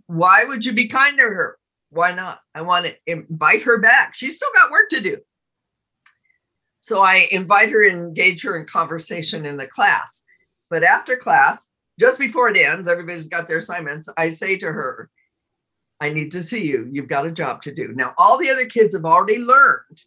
Why 0.07 0.45
would 0.45 0.63
you 0.63 0.71
be 0.71 0.87
kind 0.87 1.17
to 1.17 1.23
her? 1.23 1.57
Why 1.89 2.13
not? 2.13 2.39
I 2.53 2.61
want 2.61 2.85
to 2.85 2.95
invite 3.05 3.63
her 3.63 3.77
back. 3.77 4.15
She's 4.15 4.37
still 4.37 4.53
got 4.53 4.71
work 4.71 4.89
to 4.91 5.01
do. 5.01 5.17
So 6.79 7.01
I 7.01 7.27
invite 7.29 7.71
her 7.71 7.83
and 7.85 7.97
engage 7.97 8.41
her 8.43 8.57
in 8.57 8.67
conversation 8.67 9.45
in 9.45 9.57
the 9.57 9.67
class. 9.67 10.23
But 10.69 10.85
after 10.85 11.17
class, 11.17 11.71
just 11.99 12.19
before 12.19 12.49
it 12.49 12.57
ends, 12.57 12.87
everybody's 12.87 13.27
got 13.27 13.47
their 13.47 13.57
assignments. 13.57 14.09
I 14.17 14.29
say 14.29 14.57
to 14.57 14.71
her, 14.71 15.09
I 16.01 16.09
need 16.09 16.31
to 16.31 16.41
see 16.41 16.65
you. 16.65 16.89
You've 16.91 17.07
got 17.07 17.25
a 17.25 17.31
job 17.31 17.61
to 17.63 17.73
do. 17.73 17.93
Now, 17.95 18.13
all 18.17 18.37
the 18.37 18.49
other 18.49 18.65
kids 18.65 18.93
have 18.93 19.05
already 19.05 19.39
learned 19.39 20.01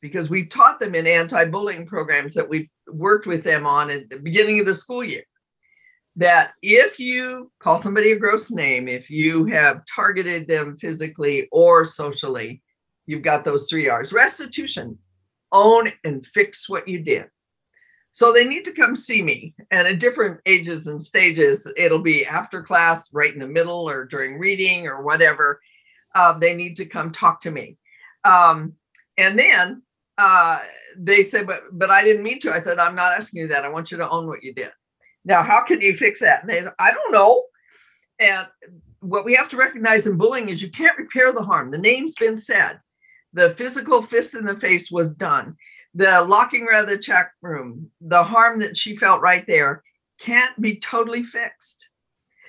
because 0.00 0.30
we've 0.30 0.48
taught 0.48 0.80
them 0.80 0.94
in 0.94 1.06
anti 1.06 1.44
bullying 1.44 1.86
programs 1.86 2.34
that 2.34 2.48
we've 2.48 2.68
worked 2.88 3.26
with 3.26 3.44
them 3.44 3.66
on 3.66 3.90
at 3.90 4.08
the 4.08 4.18
beginning 4.18 4.60
of 4.60 4.66
the 4.66 4.74
school 4.74 5.04
year 5.04 5.24
that 6.16 6.52
if 6.62 6.98
you 6.98 7.50
call 7.58 7.78
somebody 7.78 8.12
a 8.12 8.18
gross 8.18 8.50
name, 8.50 8.86
if 8.86 9.10
you 9.10 9.46
have 9.46 9.82
targeted 9.92 10.46
them 10.46 10.76
physically 10.76 11.48
or 11.50 11.84
socially, 11.84 12.62
you've 13.06 13.22
got 13.22 13.44
those 13.44 13.68
three 13.68 13.88
R's 13.88 14.12
restitution, 14.12 14.98
own 15.50 15.92
and 16.04 16.24
fix 16.24 16.68
what 16.68 16.86
you 16.86 17.00
did. 17.00 17.26
So 18.14 18.32
they 18.32 18.44
need 18.44 18.64
to 18.66 18.72
come 18.72 18.94
see 18.94 19.22
me. 19.22 19.54
And 19.72 19.88
at 19.88 19.98
different 19.98 20.40
ages 20.46 20.86
and 20.86 21.02
stages, 21.02 21.66
it'll 21.76 21.98
be 21.98 22.24
after 22.24 22.62
class, 22.62 23.12
right 23.12 23.34
in 23.34 23.40
the 23.40 23.48
middle, 23.48 23.90
or 23.90 24.04
during 24.04 24.38
reading 24.38 24.86
or 24.86 25.02
whatever. 25.02 25.60
Uh, 26.14 26.38
they 26.38 26.54
need 26.54 26.76
to 26.76 26.86
come 26.86 27.10
talk 27.10 27.40
to 27.40 27.50
me. 27.50 27.76
Um, 28.24 28.74
and 29.18 29.36
then 29.36 29.82
uh, 30.16 30.60
they 30.96 31.24
said, 31.24 31.48
but 31.48 31.64
but 31.72 31.90
I 31.90 32.04
didn't 32.04 32.22
mean 32.22 32.38
to. 32.40 32.54
I 32.54 32.60
said, 32.60 32.78
I'm 32.78 32.94
not 32.94 33.14
asking 33.14 33.40
you 33.40 33.48
that. 33.48 33.64
I 33.64 33.68
want 33.68 33.90
you 33.90 33.96
to 33.96 34.08
own 34.08 34.28
what 34.28 34.44
you 34.44 34.54
did. 34.54 34.70
Now, 35.24 35.42
how 35.42 35.64
can 35.64 35.80
you 35.80 35.96
fix 35.96 36.20
that? 36.20 36.42
And 36.42 36.48
they 36.48 36.62
said, 36.62 36.72
I 36.78 36.92
don't 36.92 37.10
know. 37.10 37.42
And 38.20 38.46
what 39.00 39.24
we 39.24 39.34
have 39.34 39.48
to 39.48 39.56
recognize 39.56 40.06
in 40.06 40.16
bullying 40.16 40.50
is 40.50 40.62
you 40.62 40.70
can't 40.70 40.96
repair 40.96 41.32
the 41.32 41.42
harm. 41.42 41.72
The 41.72 41.78
name's 41.78 42.14
been 42.14 42.36
said. 42.36 42.78
The 43.32 43.50
physical 43.50 44.02
fist 44.02 44.36
in 44.36 44.44
the 44.44 44.56
face 44.56 44.88
was 44.88 45.12
done 45.12 45.56
the 45.94 46.22
locking 46.22 46.66
out 46.72 46.84
of 46.84 46.88
the 46.88 46.98
check 46.98 47.32
room, 47.40 47.90
the 48.00 48.24
harm 48.24 48.58
that 48.60 48.76
she 48.76 48.96
felt 48.96 49.20
right 49.20 49.46
there 49.46 49.82
can't 50.20 50.60
be 50.60 50.76
totally 50.76 51.22
fixed. 51.22 51.88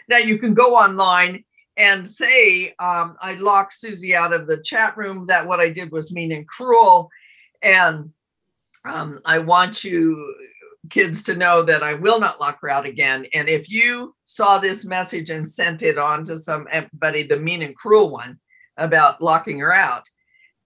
Now 0.08 0.18
you 0.18 0.38
can 0.38 0.54
go 0.54 0.76
online 0.76 1.44
and 1.78 2.08
say, 2.08 2.74
um, 2.80 3.18
I 3.22 3.34
locked 3.34 3.74
Susie 3.74 4.16
out 4.16 4.34
of 4.34 4.48
the 4.48 4.62
chat 4.64 4.96
room, 4.98 5.28
that 5.28 5.48
what 5.48 5.60
I 5.60 5.70
did 5.70 5.92
was 5.92 6.14
mean 6.14 6.32
and 6.32 6.48
cruel. 6.48 7.10
And 7.62 8.12
um, 8.86 9.20
I 9.26 9.40
want 9.40 9.84
you 9.84 10.36
kids 10.90 11.24
to 11.24 11.36
know 11.36 11.64
that 11.64 11.84
I 11.84 11.96
will 11.96 12.20
not 12.20 12.40
lock 12.40 12.60
her 12.62 12.70
out 12.70 12.86
again. 12.86 13.26
And 13.34 13.50
if 13.50 13.70
you 13.70 14.16
saw 14.26 14.60
this 14.60 14.86
message 14.86 15.30
and 15.30 15.48
sent 15.48 15.82
it 15.82 15.98
on 15.98 16.24
to 16.26 16.38
somebody, 16.38 17.24
the 17.24 17.40
mean 17.40 17.62
and 17.62 17.76
cruel 17.76 18.10
one 18.10 18.40
about 18.78 19.22
locking 19.22 19.60
her 19.60 19.74
out, 19.74 20.08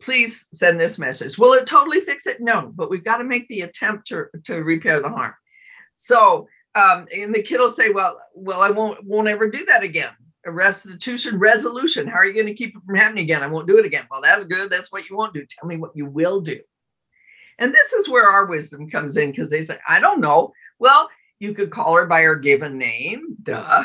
please 0.01 0.47
send 0.53 0.79
this 0.79 0.97
message. 0.97 1.37
Will 1.37 1.53
it 1.53 1.65
totally 1.65 1.99
fix 1.99 2.25
it? 2.27 2.39
No, 2.39 2.71
but 2.73 2.89
we've 2.89 3.03
got 3.03 3.17
to 3.17 3.23
make 3.23 3.47
the 3.47 3.61
attempt 3.61 4.07
to, 4.07 4.25
to 4.45 4.55
repair 4.55 5.01
the 5.01 5.09
harm. 5.09 5.33
So, 5.95 6.47
um, 6.75 7.07
and 7.13 7.33
the 7.33 7.43
kid 7.43 7.59
will 7.59 7.69
say, 7.69 7.89
well, 7.89 8.17
well, 8.33 8.61
I 8.61 8.69
won't, 8.69 9.03
won't 9.03 9.27
ever 9.27 9.49
do 9.49 9.65
that 9.65 9.83
again. 9.83 10.11
A 10.45 10.51
restitution 10.51 11.37
resolution. 11.37 12.07
How 12.07 12.19
are 12.19 12.25
you 12.25 12.33
going 12.33 12.45
to 12.45 12.53
keep 12.53 12.75
it 12.75 12.81
from 12.85 12.95
happening 12.95 13.25
again? 13.25 13.43
I 13.43 13.47
won't 13.47 13.67
do 13.67 13.77
it 13.77 13.85
again. 13.85 14.07
Well, 14.09 14.21
that's 14.21 14.45
good. 14.45 14.69
That's 14.69 14.91
what 14.91 15.09
you 15.09 15.17
won't 15.17 15.33
do. 15.33 15.45
Tell 15.45 15.67
me 15.67 15.77
what 15.77 15.95
you 15.95 16.05
will 16.05 16.39
do. 16.39 16.59
And 17.57 17.73
this 17.73 17.91
is 17.91 18.07
where 18.07 18.29
our 18.29 18.45
wisdom 18.45 18.89
comes 18.89 19.17
in 19.17 19.31
because 19.31 19.51
they 19.51 19.65
say, 19.65 19.77
I 19.87 19.99
don't 19.99 20.21
know. 20.21 20.53
Well, 20.79 21.09
you 21.39 21.53
could 21.53 21.71
call 21.71 21.95
her 21.95 22.05
by 22.05 22.21
her 22.21 22.35
given 22.35 22.77
name, 22.77 23.35
duh. 23.43 23.83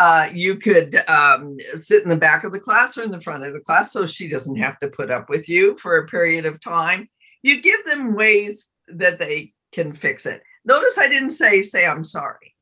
Uh, 0.00 0.30
you 0.32 0.56
could 0.56 0.96
um, 1.10 1.58
sit 1.74 2.02
in 2.02 2.08
the 2.08 2.16
back 2.16 2.42
of 2.42 2.52
the 2.52 2.58
class 2.58 2.96
or 2.96 3.02
in 3.02 3.10
the 3.10 3.20
front 3.20 3.44
of 3.44 3.52
the 3.52 3.60
class 3.60 3.92
so 3.92 4.06
she 4.06 4.28
doesn't 4.28 4.56
have 4.56 4.80
to 4.80 4.88
put 4.88 5.10
up 5.10 5.28
with 5.28 5.46
you 5.46 5.76
for 5.76 5.98
a 5.98 6.06
period 6.06 6.46
of 6.46 6.58
time. 6.58 7.06
You 7.42 7.60
give 7.60 7.84
them 7.84 8.14
ways 8.14 8.72
that 8.88 9.18
they 9.18 9.52
can 9.72 9.92
fix 9.92 10.24
it. 10.24 10.42
Notice 10.64 10.96
I 10.96 11.06
didn't 11.06 11.32
say, 11.32 11.60
say, 11.60 11.84
I'm 11.84 12.02
sorry. 12.02 12.54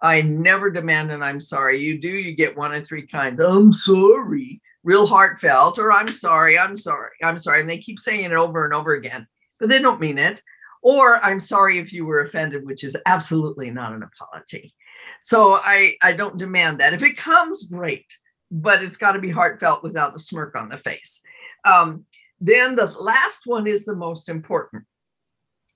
I 0.00 0.22
never 0.22 0.70
demand 0.70 1.10
an 1.10 1.20
I'm 1.20 1.40
sorry. 1.40 1.80
You 1.80 2.00
do, 2.00 2.06
you 2.06 2.36
get 2.36 2.56
one 2.56 2.72
of 2.72 2.86
three 2.86 3.08
kinds. 3.08 3.40
I'm 3.40 3.72
sorry, 3.72 4.60
real 4.84 5.08
heartfelt, 5.08 5.80
or 5.80 5.90
I'm 5.90 6.06
sorry, 6.06 6.60
I'm 6.60 6.76
sorry, 6.76 7.16
I'm 7.24 7.40
sorry. 7.40 7.60
And 7.60 7.68
they 7.68 7.78
keep 7.78 7.98
saying 7.98 8.26
it 8.26 8.32
over 8.34 8.64
and 8.64 8.72
over 8.72 8.92
again, 8.92 9.26
but 9.58 9.68
they 9.68 9.82
don't 9.82 10.00
mean 10.00 10.16
it. 10.18 10.44
Or 10.82 11.18
I'm 11.24 11.40
sorry 11.40 11.80
if 11.80 11.92
you 11.92 12.06
were 12.06 12.20
offended, 12.20 12.64
which 12.64 12.84
is 12.84 12.96
absolutely 13.04 13.72
not 13.72 13.94
an 13.94 14.04
apology. 14.04 14.76
So 15.20 15.54
I 15.54 15.96
I 16.02 16.12
don't 16.12 16.38
demand 16.38 16.80
that. 16.80 16.94
If 16.94 17.02
it 17.02 17.16
comes, 17.16 17.64
great, 17.64 18.06
but 18.50 18.82
it's 18.82 18.96
got 18.96 19.12
to 19.12 19.20
be 19.20 19.30
heartfelt 19.30 19.82
without 19.82 20.12
the 20.12 20.20
smirk 20.20 20.56
on 20.56 20.68
the 20.68 20.78
face. 20.78 21.22
Um, 21.64 22.04
then 22.40 22.76
the 22.76 22.86
last 22.86 23.46
one 23.46 23.66
is 23.66 23.84
the 23.84 23.96
most 23.96 24.28
important. 24.28 24.84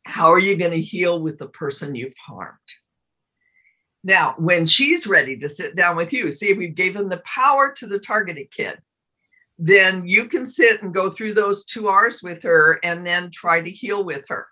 How 0.05 0.33
are 0.33 0.39
you 0.39 0.57
going 0.57 0.73
to 0.73 0.81
heal 0.81 1.21
with 1.21 1.39
the 1.39 1.49
person 1.49 1.95
you've 1.95 2.17
harmed? 2.25 2.59
Now, 4.05 4.35
when 4.37 4.67
she's 4.67 5.07
ready 5.07 5.37
to 5.39 5.49
sit 5.49 5.77
down 5.77 5.97
with 5.97 6.13
you, 6.13 6.31
see 6.33 6.51
if 6.51 6.59
we've 6.59 6.75
given 6.75 7.09
the 7.09 7.23
power 7.25 7.73
to 7.77 7.87
the 7.87 8.01
targeted 8.01 8.51
kid, 8.51 8.79
then 9.59 10.07
you 10.07 10.27
can 10.27 10.45
sit 10.45 10.83
and 10.83 10.95
go 10.95 11.09
through 11.09 11.35
those 11.35 11.65
two 11.65 11.89
R's 11.89 12.21
with 12.23 12.43
her 12.43 12.81
and 12.83 13.07
then 13.07 13.31
try 13.33 13.61
to 13.61 13.71
heal 13.71 14.03
with 14.03 14.25
her. 14.29 14.49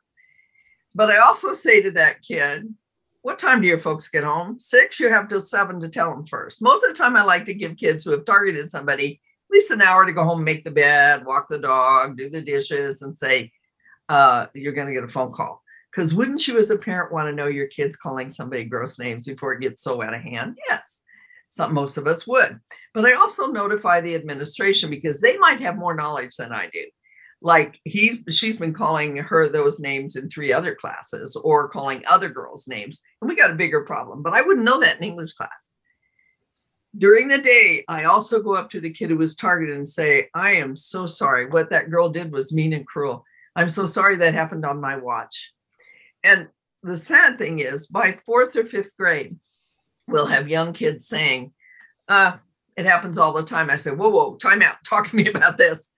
But 0.95 1.11
I 1.11 1.19
also 1.19 1.53
say 1.53 1.83
to 1.83 1.91
that 1.93 2.23
kid, 2.23 2.73
what 3.23 3.39
time 3.39 3.61
do 3.61 3.67
your 3.67 3.79
folks 3.79 4.09
get 4.09 4.25
home? 4.25 4.59
Six, 4.59 4.99
you 4.99 5.11
have 5.11 5.29
till 5.29 5.41
seven 5.41 5.81
to 5.81 5.89
tell 5.89 6.11
them 6.11 6.27
first. 6.27 6.63
Most 6.63 6.85
of 6.85 6.95
the 6.95 7.03
time, 7.03 7.17
I 7.17 7.23
like 7.23 7.45
to 7.47 7.55
give 7.55 7.77
kids 7.77 8.05
who 8.05 8.13
have 8.13 8.25
targeted 8.25 8.71
somebody 8.71 9.21
at 9.51 9.55
least 9.55 9.71
an 9.71 9.83
hour 9.83 10.07
to 10.07 10.13
go 10.13 10.25
home, 10.25 10.45
make 10.45 10.65
the 10.65 10.71
bed, 10.71 11.27
walk 11.27 11.49
the 11.49 11.59
dog, 11.59 12.17
do 12.17 12.31
the 12.31 12.41
dishes, 12.41 13.03
and 13.03 13.17
say, 13.17 13.53
uh, 14.09 14.47
you're 14.55 14.73
going 14.73 14.87
to 14.87 14.95
get 14.95 15.05
a 15.05 15.09
phone 15.09 15.33
call. 15.33 15.63
Because 15.91 16.15
wouldn't 16.15 16.47
you, 16.47 16.59
as 16.59 16.71
a 16.71 16.79
parent, 16.79 17.13
want 17.13 17.27
to 17.27 17.35
know 17.35 17.49
your 17.49 17.67
kids 17.67 17.97
calling 17.97 18.31
somebody 18.31 18.65
gross 18.65 18.99
names 18.99 19.27
before 19.27 19.53
it 19.53 19.61
gets 19.61 19.83
so 19.83 20.03
out 20.03 20.15
of 20.15 20.23
hand? 20.23 20.57
Yes, 20.69 21.03
some, 21.49 21.75
most 21.75 21.97
of 21.97 22.07
us 22.07 22.27
would. 22.27 22.61
But 22.95 23.07
I 23.07 23.15
also 23.15 23.47
notify 23.47 24.01
the 24.01 24.15
administration 24.15 24.89
because 24.89 25.21
they 25.21 25.37
might 25.37 25.61
have 25.61 25.77
more 25.77 25.95
knowledge 25.95 26.37
than 26.37 26.53
I 26.53 26.69
do 26.73 26.85
like 27.43 27.81
he's 27.85 28.19
she's 28.29 28.59
been 28.59 28.75
calling 28.75 29.17
her 29.17 29.49
those 29.49 29.81
names 29.81 30.17
in 30.17 30.29
three 30.29 30.53
other 30.53 30.75
classes 30.75 31.37
or 31.37 31.69
calling 31.69 32.03
other 32.07 32.29
girls 32.29 32.69
names 32.69 33.03
and 33.21 33.29
we 33.29 33.37
got 33.37 33.51
a 33.51 33.55
bigger 33.55 33.83
problem 33.83 34.23
but 34.23 34.35
i 34.35 34.43
wouldn't 34.43 34.65
know 34.65 34.81
that 34.81 34.99
in 34.99 35.05
english 35.05 35.33
class. 35.33 35.71
During 36.97 37.29
the 37.29 37.39
day 37.39 37.85
i 37.89 38.05
also 38.05 38.43
go 38.43 38.55
up 38.55 38.71
to 38.71 38.81
the 38.81 38.93
kid 38.93 39.11
who 39.11 39.17
was 39.17 39.37
targeted 39.37 39.77
and 39.77 39.89
say 39.89 40.29
i 40.35 40.53
am 40.53 40.77
so 40.77 41.07
sorry. 41.07 41.47
What 41.47 41.71
that 41.71 41.91
girl 41.91 42.11
did 42.11 42.33
was 42.33 42.53
mean 42.53 42.73
and 42.73 42.87
cruel. 42.87 43.25
I'm 43.57 43.69
so 43.69 43.87
sorry 43.87 44.17
that 44.17 44.35
happened 44.35 44.65
on 44.65 44.81
my 44.81 44.97
watch. 44.97 45.53
And 46.23 46.49
the 46.83 46.97
sad 46.97 47.39
thing 47.39 47.59
is 47.61 47.87
by 47.87 48.19
fourth 48.27 48.57
or 48.57 48.65
fifth 48.65 48.97
grade 48.97 49.37
we'll 50.09 50.27
have 50.27 50.49
young 50.49 50.73
kids 50.73 51.07
saying 51.07 51.53
uh, 52.09 52.37
it 52.77 52.87
happens 52.87 53.19
all 53.19 53.33
the 53.33 53.45
time. 53.45 53.71
I 53.71 53.77
say 53.77 53.93
whoa 53.93 54.11
whoa 54.11 54.37
time 54.37 54.63
out. 54.63 54.77
Talk 54.85 55.07
to 55.09 55.17
me 55.17 55.29
about 55.35 55.57
this 55.57 55.93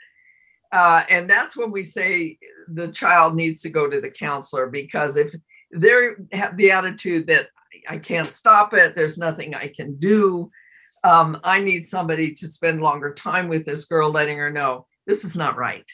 uh, 0.72 1.04
and 1.10 1.28
that's 1.28 1.56
when 1.56 1.70
we 1.70 1.84
say 1.84 2.38
the 2.68 2.88
child 2.88 3.36
needs 3.36 3.60
to 3.62 3.70
go 3.70 3.88
to 3.88 4.00
the 4.00 4.10
counselor 4.10 4.68
because 4.68 5.16
if 5.16 5.34
they 5.70 6.08
have 6.32 6.56
the 6.56 6.70
attitude 6.70 7.26
that 7.26 7.48
I 7.88 7.98
can't 7.98 8.30
stop 8.30 8.72
it, 8.74 8.96
there's 8.96 9.18
nothing 9.18 9.54
I 9.54 9.68
can 9.68 9.96
do, 9.96 10.50
um, 11.04 11.38
I 11.44 11.60
need 11.60 11.86
somebody 11.86 12.34
to 12.34 12.48
spend 12.48 12.80
longer 12.80 13.12
time 13.12 13.48
with 13.48 13.66
this 13.66 13.84
girl, 13.84 14.10
letting 14.10 14.38
her 14.38 14.50
know 14.50 14.86
this 15.06 15.24
is 15.24 15.36
not 15.36 15.56
right. 15.56 15.90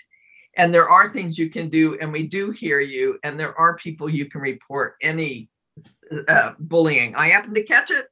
And 0.56 0.72
there 0.72 0.88
are 0.88 1.08
things 1.08 1.38
you 1.38 1.50
can 1.50 1.70
do, 1.70 1.98
and 2.00 2.12
we 2.12 2.26
do 2.26 2.50
hear 2.50 2.80
you, 2.80 3.18
and 3.22 3.38
there 3.38 3.58
are 3.58 3.76
people 3.76 4.08
you 4.08 4.26
can 4.26 4.40
report 4.40 4.96
any 5.02 5.48
uh, 6.28 6.52
bullying. 6.58 7.14
I 7.14 7.28
happen 7.28 7.54
to 7.54 7.62
catch 7.62 7.90
it, 7.90 8.06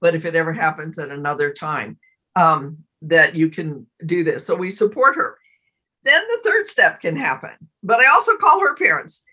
but 0.00 0.14
if 0.14 0.24
it 0.24 0.36
ever 0.36 0.52
happens 0.52 0.98
at 0.98 1.10
another 1.10 1.52
time, 1.52 1.98
um, 2.36 2.78
that 3.02 3.34
you 3.34 3.50
can 3.50 3.86
do 4.06 4.24
this. 4.24 4.46
So 4.46 4.54
we 4.54 4.70
support 4.70 5.16
her 5.16 5.37
then 6.08 6.22
the 6.28 6.40
third 6.44 6.66
step 6.66 7.00
can 7.00 7.16
happen. 7.16 7.50
But 7.82 8.00
I 8.00 8.10
also 8.10 8.36
call 8.36 8.60
her 8.60 8.74
parents. 8.74 9.24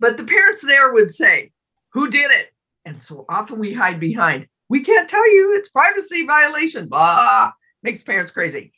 But 0.00 0.16
the 0.16 0.24
parents 0.24 0.62
there 0.62 0.92
would 0.92 1.12
say, 1.12 1.52
Who 1.92 2.10
did 2.10 2.30
it? 2.30 2.52
And 2.84 3.00
so 3.00 3.24
often 3.28 3.58
we 3.58 3.72
hide 3.72 4.00
behind, 4.00 4.48
We 4.68 4.82
can't 4.82 5.08
tell 5.08 5.28
you, 5.32 5.56
it's 5.56 5.68
privacy 5.68 6.26
violation. 6.26 6.88
Bah, 6.88 7.52
makes 7.82 8.02
parents 8.02 8.32
crazy. 8.32 8.72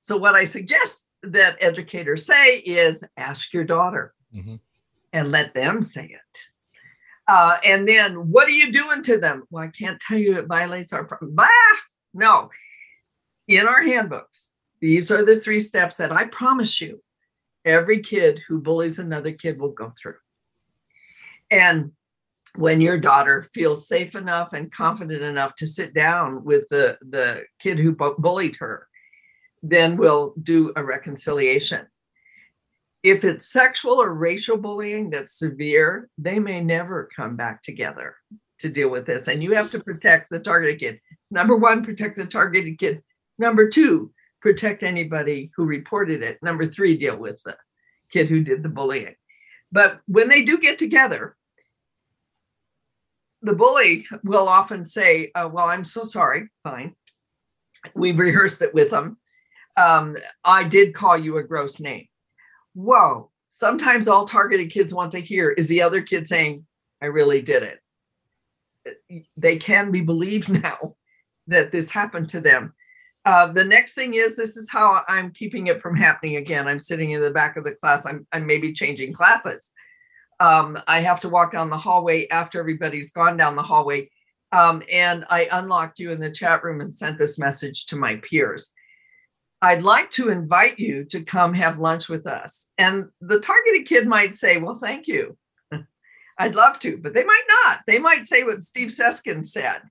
So, 0.00 0.16
what 0.16 0.34
I 0.34 0.46
suggest 0.46 1.06
that 1.22 1.56
educators 1.60 2.26
say 2.26 2.56
is 2.56 3.04
ask 3.16 3.52
your 3.52 3.64
daughter 3.64 4.14
mm-hmm. 4.34 4.56
and 5.12 5.30
let 5.30 5.54
them 5.54 5.82
say 5.82 6.06
it. 6.06 6.40
Uh, 7.28 7.58
and 7.64 7.86
then, 7.86 8.14
what 8.30 8.48
are 8.48 8.52
you 8.52 8.72
doing 8.72 9.02
to 9.04 9.18
them? 9.18 9.44
Well, 9.50 9.64
I 9.64 9.68
can't 9.68 10.00
tell 10.00 10.18
you 10.18 10.38
it 10.38 10.46
violates 10.46 10.92
our. 10.92 11.08
Bah, 11.22 11.48
no. 12.14 12.50
In 13.46 13.66
our 13.66 13.82
handbooks, 13.82 14.52
These 14.80 15.10
are 15.10 15.24
the 15.24 15.36
three 15.36 15.60
steps 15.60 15.96
that 15.98 16.12
I 16.12 16.24
promise 16.24 16.80
you 16.80 17.02
every 17.64 18.00
kid 18.00 18.40
who 18.48 18.60
bullies 18.60 18.98
another 18.98 19.32
kid 19.32 19.60
will 19.60 19.72
go 19.72 19.92
through. 20.00 20.16
And 21.50 21.92
when 22.56 22.80
your 22.80 22.98
daughter 22.98 23.42
feels 23.54 23.86
safe 23.86 24.14
enough 24.14 24.52
and 24.52 24.72
confident 24.72 25.22
enough 25.22 25.54
to 25.56 25.66
sit 25.66 25.94
down 25.94 26.44
with 26.44 26.64
the, 26.70 26.98
the 27.08 27.44
kid 27.58 27.78
who 27.78 27.92
bu- 27.92 28.16
bullied 28.18 28.56
her, 28.56 28.88
then 29.62 29.96
we'll 29.96 30.34
do 30.42 30.72
a 30.76 30.82
reconciliation. 30.82 31.86
If 33.02 33.24
it's 33.24 33.52
sexual 33.52 34.00
or 34.00 34.12
racial 34.12 34.56
bullying 34.56 35.10
that's 35.10 35.38
severe, 35.38 36.08
they 36.18 36.38
may 36.38 36.60
never 36.60 37.08
come 37.14 37.36
back 37.36 37.62
together 37.62 38.16
to 38.58 38.68
deal 38.68 38.90
with 38.90 39.06
this. 39.06 39.28
And 39.28 39.42
you 39.42 39.54
have 39.54 39.70
to 39.70 39.82
protect 39.82 40.30
the 40.30 40.38
targeted 40.38 40.80
kid. 40.80 41.00
Number 41.30 41.56
one, 41.56 41.84
protect 41.84 42.16
the 42.16 42.26
targeted 42.26 42.78
kid. 42.78 43.02
Number 43.38 43.68
two, 43.68 44.12
protect 44.40 44.82
anybody 44.82 45.50
who 45.56 45.64
reported 45.64 46.22
it. 46.22 46.38
Number 46.42 46.66
three, 46.66 46.96
deal 46.96 47.16
with 47.16 47.38
the 47.44 47.56
kid 48.12 48.28
who 48.28 48.42
did 48.42 48.62
the 48.62 48.68
bullying. 48.68 49.14
But 49.72 50.00
when 50.06 50.28
they 50.28 50.42
do 50.42 50.58
get 50.58 50.78
together, 50.78 51.36
the 53.42 53.54
bully 53.54 54.06
will 54.24 54.48
often 54.48 54.84
say, 54.84 55.30
uh, 55.34 55.48
Well, 55.50 55.66
I'm 55.66 55.84
so 55.84 56.04
sorry. 56.04 56.48
Fine. 56.62 56.94
We 57.94 58.12
rehearsed 58.12 58.62
it 58.62 58.74
with 58.74 58.90
them. 58.90 59.18
Um, 59.76 60.16
I 60.44 60.64
did 60.64 60.94
call 60.94 61.16
you 61.16 61.38
a 61.38 61.42
gross 61.42 61.80
name. 61.80 62.06
Whoa. 62.74 63.30
Sometimes 63.48 64.08
all 64.08 64.26
targeted 64.26 64.70
kids 64.70 64.92
want 64.94 65.12
to 65.12 65.20
hear 65.20 65.50
is 65.50 65.68
the 65.68 65.82
other 65.82 66.02
kid 66.02 66.26
saying, 66.26 66.66
I 67.02 67.06
really 67.06 67.42
did 67.42 67.62
it. 67.62 69.24
They 69.36 69.56
can 69.56 69.90
be 69.90 70.02
believed 70.02 70.48
now 70.62 70.96
that 71.46 71.72
this 71.72 71.90
happened 71.90 72.28
to 72.30 72.40
them. 72.40 72.74
Uh, 73.24 73.52
the 73.52 73.64
next 73.64 73.94
thing 73.94 74.14
is 74.14 74.36
this 74.36 74.56
is 74.56 74.70
how 74.70 75.02
I'm 75.06 75.30
keeping 75.32 75.66
it 75.66 75.80
from 75.80 75.94
happening 75.96 76.36
again. 76.36 76.66
I'm 76.66 76.78
sitting 76.78 77.10
in 77.10 77.20
the 77.20 77.30
back 77.30 77.56
of 77.56 77.64
the 77.64 77.72
class. 77.72 78.06
I'm, 78.06 78.26
I'm 78.32 78.46
maybe 78.46 78.72
changing 78.72 79.12
classes. 79.12 79.70
Um, 80.40 80.78
I 80.86 81.00
have 81.00 81.20
to 81.20 81.28
walk 81.28 81.52
down 81.52 81.68
the 81.68 81.76
hallway 81.76 82.26
after 82.28 82.58
everybody's 82.60 83.12
gone 83.12 83.36
down 83.36 83.56
the 83.56 83.62
hallway. 83.62 84.10
Um, 84.52 84.82
and 84.90 85.26
I 85.28 85.48
unlocked 85.52 85.98
you 85.98 86.12
in 86.12 86.20
the 86.20 86.30
chat 86.30 86.64
room 86.64 86.80
and 86.80 86.92
sent 86.92 87.18
this 87.18 87.38
message 87.38 87.86
to 87.86 87.96
my 87.96 88.16
peers. 88.16 88.72
I'd 89.62 89.82
like 89.82 90.10
to 90.12 90.30
invite 90.30 90.78
you 90.78 91.04
to 91.10 91.22
come 91.22 91.52
have 91.52 91.78
lunch 91.78 92.08
with 92.08 92.26
us. 92.26 92.70
And 92.78 93.10
the 93.20 93.38
targeted 93.38 93.86
kid 93.86 94.08
might 94.08 94.34
say, 94.34 94.56
Well, 94.56 94.74
thank 94.74 95.06
you. 95.06 95.36
I'd 96.38 96.54
love 96.54 96.78
to, 96.80 96.96
but 96.96 97.12
they 97.12 97.24
might 97.24 97.44
not. 97.64 97.80
They 97.86 97.98
might 97.98 98.24
say 98.24 98.42
what 98.42 98.64
Steve 98.64 98.88
Seskin 98.88 99.46
said 99.46 99.82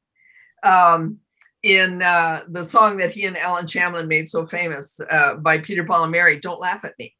um, 0.64 1.20
in 1.64 2.02
uh, 2.02 2.44
the 2.48 2.64
song 2.64 2.98
that 2.98 3.12
he 3.12 3.26
and 3.26 3.38
Allen 3.38 3.66
Shamblin 3.66 4.08
made 4.08 4.30
so 4.30 4.46
famous 4.46 5.00
uh, 5.10 5.36
by 5.36 5.58
Peter 5.58 5.84
Paul 5.84 6.04
and 6.04 6.12
Mary 6.12 6.40
Don't 6.40 6.60
laugh 6.60 6.86
at 6.86 6.98
me. 6.98 7.16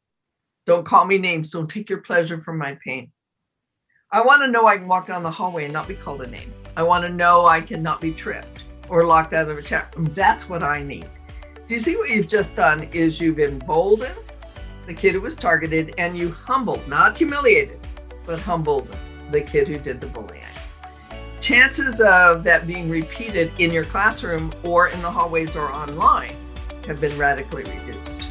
Don't 0.66 0.86
call 0.86 1.04
me 1.04 1.18
names. 1.18 1.50
Don't 1.50 1.68
take 1.68 1.90
your 1.90 2.00
pleasure 2.00 2.40
from 2.40 2.58
my 2.58 2.78
pain. 2.84 3.10
I 4.12 4.22
want 4.22 4.42
to 4.42 4.48
know 4.48 4.66
I 4.66 4.76
can 4.76 4.88
walk 4.88 5.06
down 5.06 5.22
the 5.22 5.30
hallway 5.30 5.64
and 5.64 5.72
not 5.72 5.88
be 5.88 5.94
called 5.94 6.22
a 6.22 6.26
name. 6.26 6.52
I 6.76 6.82
want 6.82 7.04
to 7.04 7.12
know 7.12 7.46
I 7.46 7.60
cannot 7.60 8.00
be 8.00 8.12
tripped 8.12 8.64
or 8.88 9.04
locked 9.04 9.32
out 9.32 9.48
of 9.48 9.56
a 9.56 9.62
chat 9.62 9.94
room. 9.94 10.06
That's 10.14 10.48
what 10.48 10.62
I 10.62 10.82
need. 10.82 11.08
Do 11.68 11.74
you 11.74 11.78
see 11.78 11.96
what 11.96 12.10
you've 12.10 12.28
just 12.28 12.56
done 12.56 12.88
is 12.92 13.20
you've 13.20 13.38
emboldened 13.38 14.14
the 14.86 14.94
kid 14.94 15.12
who 15.12 15.20
was 15.20 15.36
targeted 15.36 15.94
and 15.98 16.16
you 16.16 16.32
humbled, 16.32 16.86
not 16.88 17.16
humiliated, 17.16 17.78
but 18.26 18.40
humbled 18.40 18.96
the 19.30 19.40
kid 19.40 19.68
who 19.68 19.78
did 19.78 20.00
the 20.00 20.08
bullying. 20.08 20.49
Chances 21.40 22.02
of 22.02 22.44
that 22.44 22.66
being 22.66 22.90
repeated 22.90 23.50
in 23.58 23.72
your 23.72 23.84
classroom 23.84 24.52
or 24.62 24.88
in 24.88 25.00
the 25.00 25.10
hallways 25.10 25.56
or 25.56 25.72
online 25.72 26.36
have 26.86 27.00
been 27.00 27.16
radically 27.16 27.62
reduced. 27.62 28.28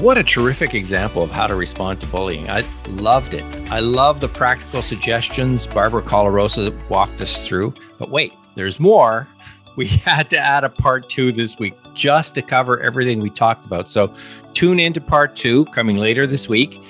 What 0.00 0.16
a 0.16 0.22
terrific 0.22 0.74
example 0.74 1.22
of 1.24 1.30
how 1.30 1.48
to 1.48 1.56
respond 1.56 2.00
to 2.02 2.06
bullying. 2.06 2.48
I 2.48 2.62
loved 2.88 3.34
it. 3.34 3.42
I 3.72 3.80
love 3.80 4.20
the 4.20 4.28
practical 4.28 4.82
suggestions 4.82 5.66
Barbara 5.66 6.02
Coloroso 6.02 6.72
walked 6.88 7.20
us 7.20 7.46
through. 7.46 7.74
But 7.98 8.10
wait, 8.10 8.32
there's 8.54 8.78
more. 8.78 9.28
We 9.76 9.88
had 9.88 10.30
to 10.30 10.38
add 10.38 10.62
a 10.62 10.68
part 10.68 11.08
two 11.08 11.32
this 11.32 11.58
week 11.58 11.74
just 11.94 12.36
to 12.36 12.42
cover 12.42 12.80
everything 12.80 13.18
we 13.18 13.28
talked 13.28 13.66
about. 13.66 13.90
So 13.90 14.14
tune 14.52 14.78
into 14.78 15.00
part 15.00 15.34
two 15.34 15.64
coming 15.64 15.96
later 15.96 16.28
this 16.28 16.48
week. 16.48 16.80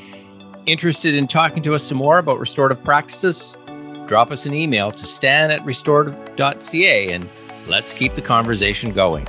Interested 0.66 1.14
in 1.14 1.26
talking 1.26 1.62
to 1.64 1.74
us 1.74 1.84
some 1.84 1.98
more 1.98 2.18
about 2.18 2.38
restorative 2.38 2.82
practices? 2.82 3.58
Drop 4.06 4.30
us 4.30 4.46
an 4.46 4.54
email 4.54 4.90
to 4.92 5.06
stan 5.06 5.50
at 5.50 5.62
restorative.ca 5.64 7.12
and 7.12 7.28
let's 7.68 7.92
keep 7.92 8.14
the 8.14 8.22
conversation 8.22 8.90
going. 8.90 9.28